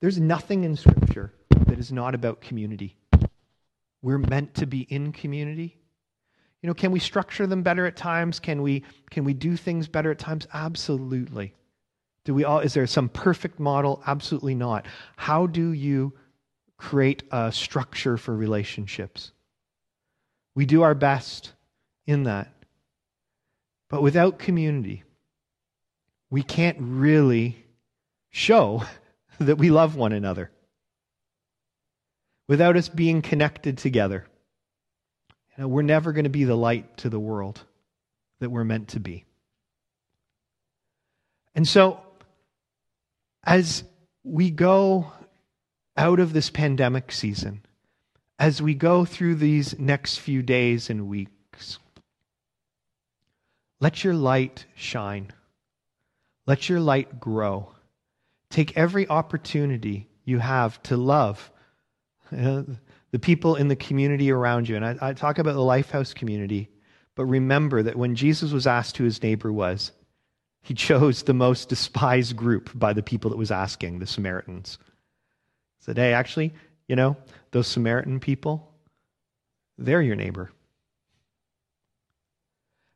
There's 0.00 0.18
nothing 0.18 0.64
in 0.64 0.76
Scripture 0.76 1.32
that 1.66 1.78
is 1.78 1.92
not 1.92 2.14
about 2.14 2.40
community. 2.40 2.96
We're 4.02 4.18
meant 4.18 4.54
to 4.56 4.66
be 4.66 4.80
in 4.82 5.12
community. 5.12 5.76
You 6.62 6.68
know, 6.68 6.74
can 6.74 6.92
we 6.92 6.98
structure 6.98 7.46
them 7.46 7.62
better 7.62 7.86
at 7.86 7.96
times? 7.96 8.40
Can 8.40 8.62
we, 8.62 8.82
can 9.10 9.24
we 9.24 9.34
do 9.34 9.56
things 9.56 9.86
better 9.86 10.10
at 10.10 10.18
times? 10.18 10.46
Absolutely. 10.52 11.54
Do 12.24 12.34
we 12.34 12.44
all, 12.44 12.60
is 12.60 12.74
there 12.74 12.86
some 12.86 13.08
perfect 13.08 13.60
model? 13.60 14.02
Absolutely 14.06 14.54
not. 14.54 14.86
How 15.16 15.46
do 15.46 15.72
you 15.72 16.14
create 16.76 17.22
a 17.30 17.52
structure 17.52 18.16
for 18.16 18.34
relationships? 18.34 19.32
We 20.54 20.66
do 20.66 20.82
our 20.82 20.94
best 20.94 21.52
in 22.06 22.24
that. 22.24 22.52
But 23.88 24.02
without 24.02 24.38
community, 24.38 25.04
we 26.30 26.42
can't 26.42 26.78
really 26.80 27.64
show 28.30 28.84
that 29.38 29.58
we 29.58 29.70
love 29.70 29.96
one 29.96 30.12
another. 30.12 30.50
Without 32.46 32.76
us 32.76 32.88
being 32.88 33.22
connected 33.22 33.78
together, 33.78 34.26
you 35.56 35.62
know, 35.62 35.68
we're 35.68 35.82
never 35.82 36.12
going 36.12 36.24
to 36.24 36.30
be 36.30 36.44
the 36.44 36.56
light 36.56 36.98
to 36.98 37.08
the 37.08 37.20
world 37.20 37.62
that 38.40 38.50
we're 38.50 38.64
meant 38.64 38.88
to 38.88 39.00
be. 39.00 39.24
And 41.54 41.66
so, 41.66 42.00
as 43.44 43.84
we 44.24 44.50
go 44.50 45.12
out 45.96 46.18
of 46.18 46.32
this 46.32 46.50
pandemic 46.50 47.12
season, 47.12 47.64
as 48.38 48.60
we 48.60 48.74
go 48.74 49.04
through 49.04 49.36
these 49.36 49.78
next 49.78 50.18
few 50.18 50.42
days 50.42 50.90
and 50.90 51.08
weeks, 51.08 51.78
let 53.80 54.02
your 54.02 54.14
light 54.14 54.66
shine. 54.74 55.30
Let 56.46 56.68
your 56.68 56.80
light 56.80 57.20
grow. 57.20 57.70
Take 58.50 58.76
every 58.76 59.08
opportunity 59.08 60.08
you 60.24 60.38
have 60.38 60.82
to 60.84 60.96
love 60.96 61.50
uh, 62.36 62.62
the 63.10 63.18
people 63.18 63.56
in 63.56 63.68
the 63.68 63.76
community 63.76 64.30
around 64.30 64.68
you. 64.68 64.76
And 64.76 64.84
I, 64.84 64.96
I 65.00 65.12
talk 65.12 65.38
about 65.38 65.54
the 65.54 65.60
Lifehouse 65.60 66.14
community, 66.14 66.68
but 67.14 67.26
remember 67.26 67.82
that 67.82 67.96
when 67.96 68.14
Jesus 68.14 68.52
was 68.52 68.66
asked 68.66 68.96
who 68.96 69.04
his 69.04 69.22
neighbor 69.22 69.52
was, 69.52 69.92
he 70.62 70.74
chose 70.74 71.22
the 71.22 71.34
most 71.34 71.68
despised 71.68 72.36
group 72.36 72.70
by 72.74 72.92
the 72.92 73.02
people 73.02 73.30
that 73.30 73.36
was 73.36 73.50
asking, 73.50 73.98
the 73.98 74.06
Samaritans. 74.06 74.78
He 75.78 75.84
said, 75.84 75.96
hey, 75.96 76.12
actually, 76.12 76.54
you 76.88 76.96
know, 76.96 77.16
those 77.50 77.66
Samaritan 77.66 78.20
people, 78.20 78.72
they're 79.78 80.02
your 80.02 80.16
neighbor. 80.16 80.50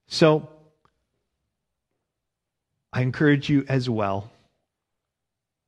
So, 0.09 0.49
I 2.93 3.03
encourage 3.03 3.49
you 3.49 3.65
as 3.69 3.89
well. 3.89 4.31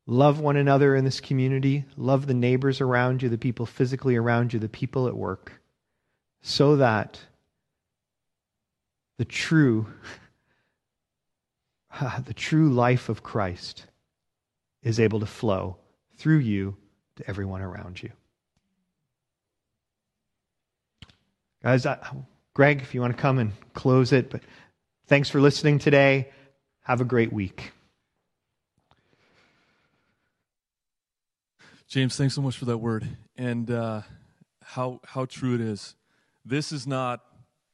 Love 0.07 0.41
one 0.41 0.57
another 0.57 0.97
in 0.97 1.05
this 1.05 1.21
community. 1.21 1.85
Love 1.97 2.27
the 2.27 2.35
neighbors 2.35 2.81
around 2.81 3.23
you, 3.23 3.29
the 3.29 3.39
people 3.39 3.67
physically 3.67 4.17
around 4.17 4.53
you, 4.53 4.59
the 4.59 4.69
people 4.69 5.07
at 5.07 5.17
work, 5.17 5.53
so 6.43 6.77
that 6.77 7.21
the 9.19 9.25
true, 9.25 9.87
the 12.25 12.35
true 12.35 12.71
life 12.71 13.09
of 13.09 13.23
Christ 13.23 13.87
is 14.83 14.99
able 14.99 15.21
to 15.21 15.27
flow 15.27 15.77
through 16.17 16.39
you 16.39 16.77
to 17.21 17.29
everyone 17.29 17.63
around 17.63 18.03
you. 18.03 18.11
Guys, 21.63 21.85
I, 21.85 21.99
Greg, 22.55 22.81
if 22.81 22.95
you 22.95 23.01
want 23.01 23.15
to 23.17 23.21
come 23.21 23.39
and 23.39 23.53
close 23.75 24.13
it, 24.13 24.31
but 24.31 24.43
thanks 25.07 25.29
for 25.29 25.41
listening 25.41 25.79
today. 25.79 26.31
Have 26.83 27.01
a 27.01 27.05
great 27.05 27.33
week. 27.33 27.73
James, 31.87 32.17
thanks 32.17 32.35
so 32.35 32.41
much 32.41 32.57
for 32.57 32.67
that 32.67 32.79
word 32.79 33.07
and 33.37 33.71
uh, 33.71 34.03
how 34.63 35.01
how 35.05 35.25
true 35.25 35.55
it 35.55 35.61
is. 35.61 35.97
This 36.45 36.73
is 36.73 36.87
not 36.87 37.21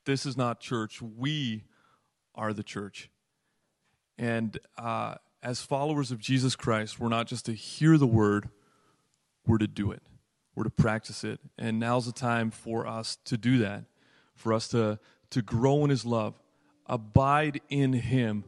this 0.07 0.25
is 0.27 0.37
not 0.37 0.59
church. 0.59 1.03
We 1.03 1.65
are 2.35 2.53
the 2.53 2.63
church, 2.63 3.11
and 4.17 4.59
uh, 4.79 5.17
as 5.43 5.61
followers 5.61 6.11
of 6.11 6.19
Jesus 6.19 6.57
Christ, 6.57 6.99
we're 6.99 7.09
not 7.09 7.27
just 7.27 7.45
to 7.47 7.53
hear 7.53 7.99
the 7.99 8.07
word, 8.07 8.49
we're 9.47 9.59
to 9.59 9.67
do 9.67 9.93
it. 9.93 10.03
We're 10.55 10.65
to 10.65 10.71
practice 10.71 11.25
it. 11.25 11.41
And 11.59 11.79
now's 11.79 12.07
the 12.07 12.13
time 12.13 12.51
for 12.51 12.87
us 12.87 13.19
to 13.27 13.37
do 13.37 13.59
that, 13.59 13.85
for 14.35 14.53
us 14.53 14.69
to, 14.69 14.99
to 15.31 15.43
grow 15.43 15.85
in 15.85 15.91
His 15.91 16.05
love, 16.05 16.41
abide 16.87 17.61
in 17.69 17.93
Him, 17.93 18.45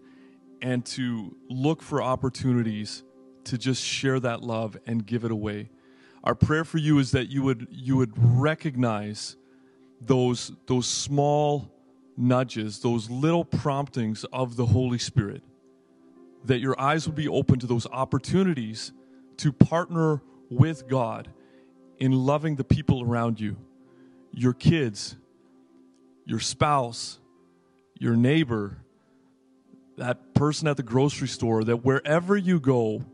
and 0.62 0.84
to 0.86 1.36
look 1.48 1.82
for 1.82 2.02
opportunities 2.02 3.02
to 3.44 3.58
just 3.58 3.82
share 3.82 4.18
that 4.20 4.42
love 4.42 4.76
and 4.86 5.06
give 5.06 5.24
it 5.24 5.30
away. 5.30 5.70
Our 6.24 6.34
prayer 6.34 6.64
for 6.64 6.78
you 6.78 6.98
is 6.98 7.12
that 7.12 7.28
you 7.28 7.42
would, 7.42 7.68
you 7.70 7.96
would 7.96 8.12
recognize 8.16 9.36
those, 10.00 10.52
those 10.66 10.86
small 10.86 11.70
nudges, 12.16 12.80
those 12.80 13.08
little 13.08 13.44
promptings 13.44 14.24
of 14.32 14.56
the 14.56 14.66
Holy 14.66 14.98
Spirit, 14.98 15.42
that 16.44 16.58
your 16.58 16.78
eyes 16.80 17.06
would 17.06 17.16
be 17.16 17.28
open 17.28 17.58
to 17.60 17.66
those 17.66 17.86
opportunities 17.86 18.92
to 19.38 19.52
partner 19.52 20.22
with 20.50 20.88
God 20.88 21.28
in 21.98 22.12
loving 22.12 22.56
the 22.56 22.64
people 22.64 23.02
around 23.02 23.40
you, 23.40 23.56
your 24.32 24.52
kids, 24.52 25.16
your 26.24 26.40
spouse, 26.40 27.18
your 27.98 28.16
neighbor, 28.16 28.78
that 29.96 30.34
person 30.34 30.68
at 30.68 30.76
the 30.76 30.82
grocery 30.82 31.28
store, 31.28 31.64
that 31.64 31.84
wherever 31.84 32.36
you 32.36 32.60
go, 32.60 33.04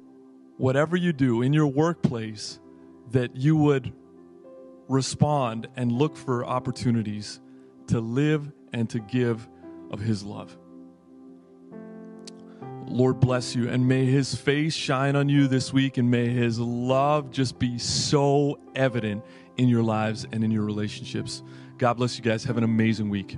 whatever 0.58 0.96
you 0.96 1.12
do 1.12 1.42
in 1.42 1.52
your 1.52 1.66
workplace, 1.66 2.60
that 3.10 3.36
you 3.36 3.56
would 3.56 3.92
respond 4.88 5.66
and 5.76 5.90
look 5.90 6.16
for 6.16 6.44
opportunities 6.44 7.40
to 7.86 8.00
live 8.00 8.52
and 8.72 8.90
to 8.90 8.98
give 8.98 9.48
of 9.90 10.00
His 10.00 10.22
love. 10.22 10.56
Lord 12.94 13.18
bless 13.18 13.56
you, 13.56 13.68
and 13.68 13.88
may 13.88 14.06
His 14.06 14.36
face 14.36 14.72
shine 14.72 15.16
on 15.16 15.28
you 15.28 15.48
this 15.48 15.72
week, 15.72 15.98
and 15.98 16.08
may 16.08 16.28
His 16.28 16.60
love 16.60 17.32
just 17.32 17.58
be 17.58 17.76
so 17.76 18.60
evident 18.76 19.24
in 19.56 19.68
your 19.68 19.82
lives 19.82 20.24
and 20.30 20.44
in 20.44 20.52
your 20.52 20.62
relationships. 20.62 21.42
God 21.76 21.94
bless 21.94 22.16
you 22.16 22.22
guys. 22.22 22.44
Have 22.44 22.56
an 22.56 22.62
amazing 22.62 23.10
week. 23.10 23.36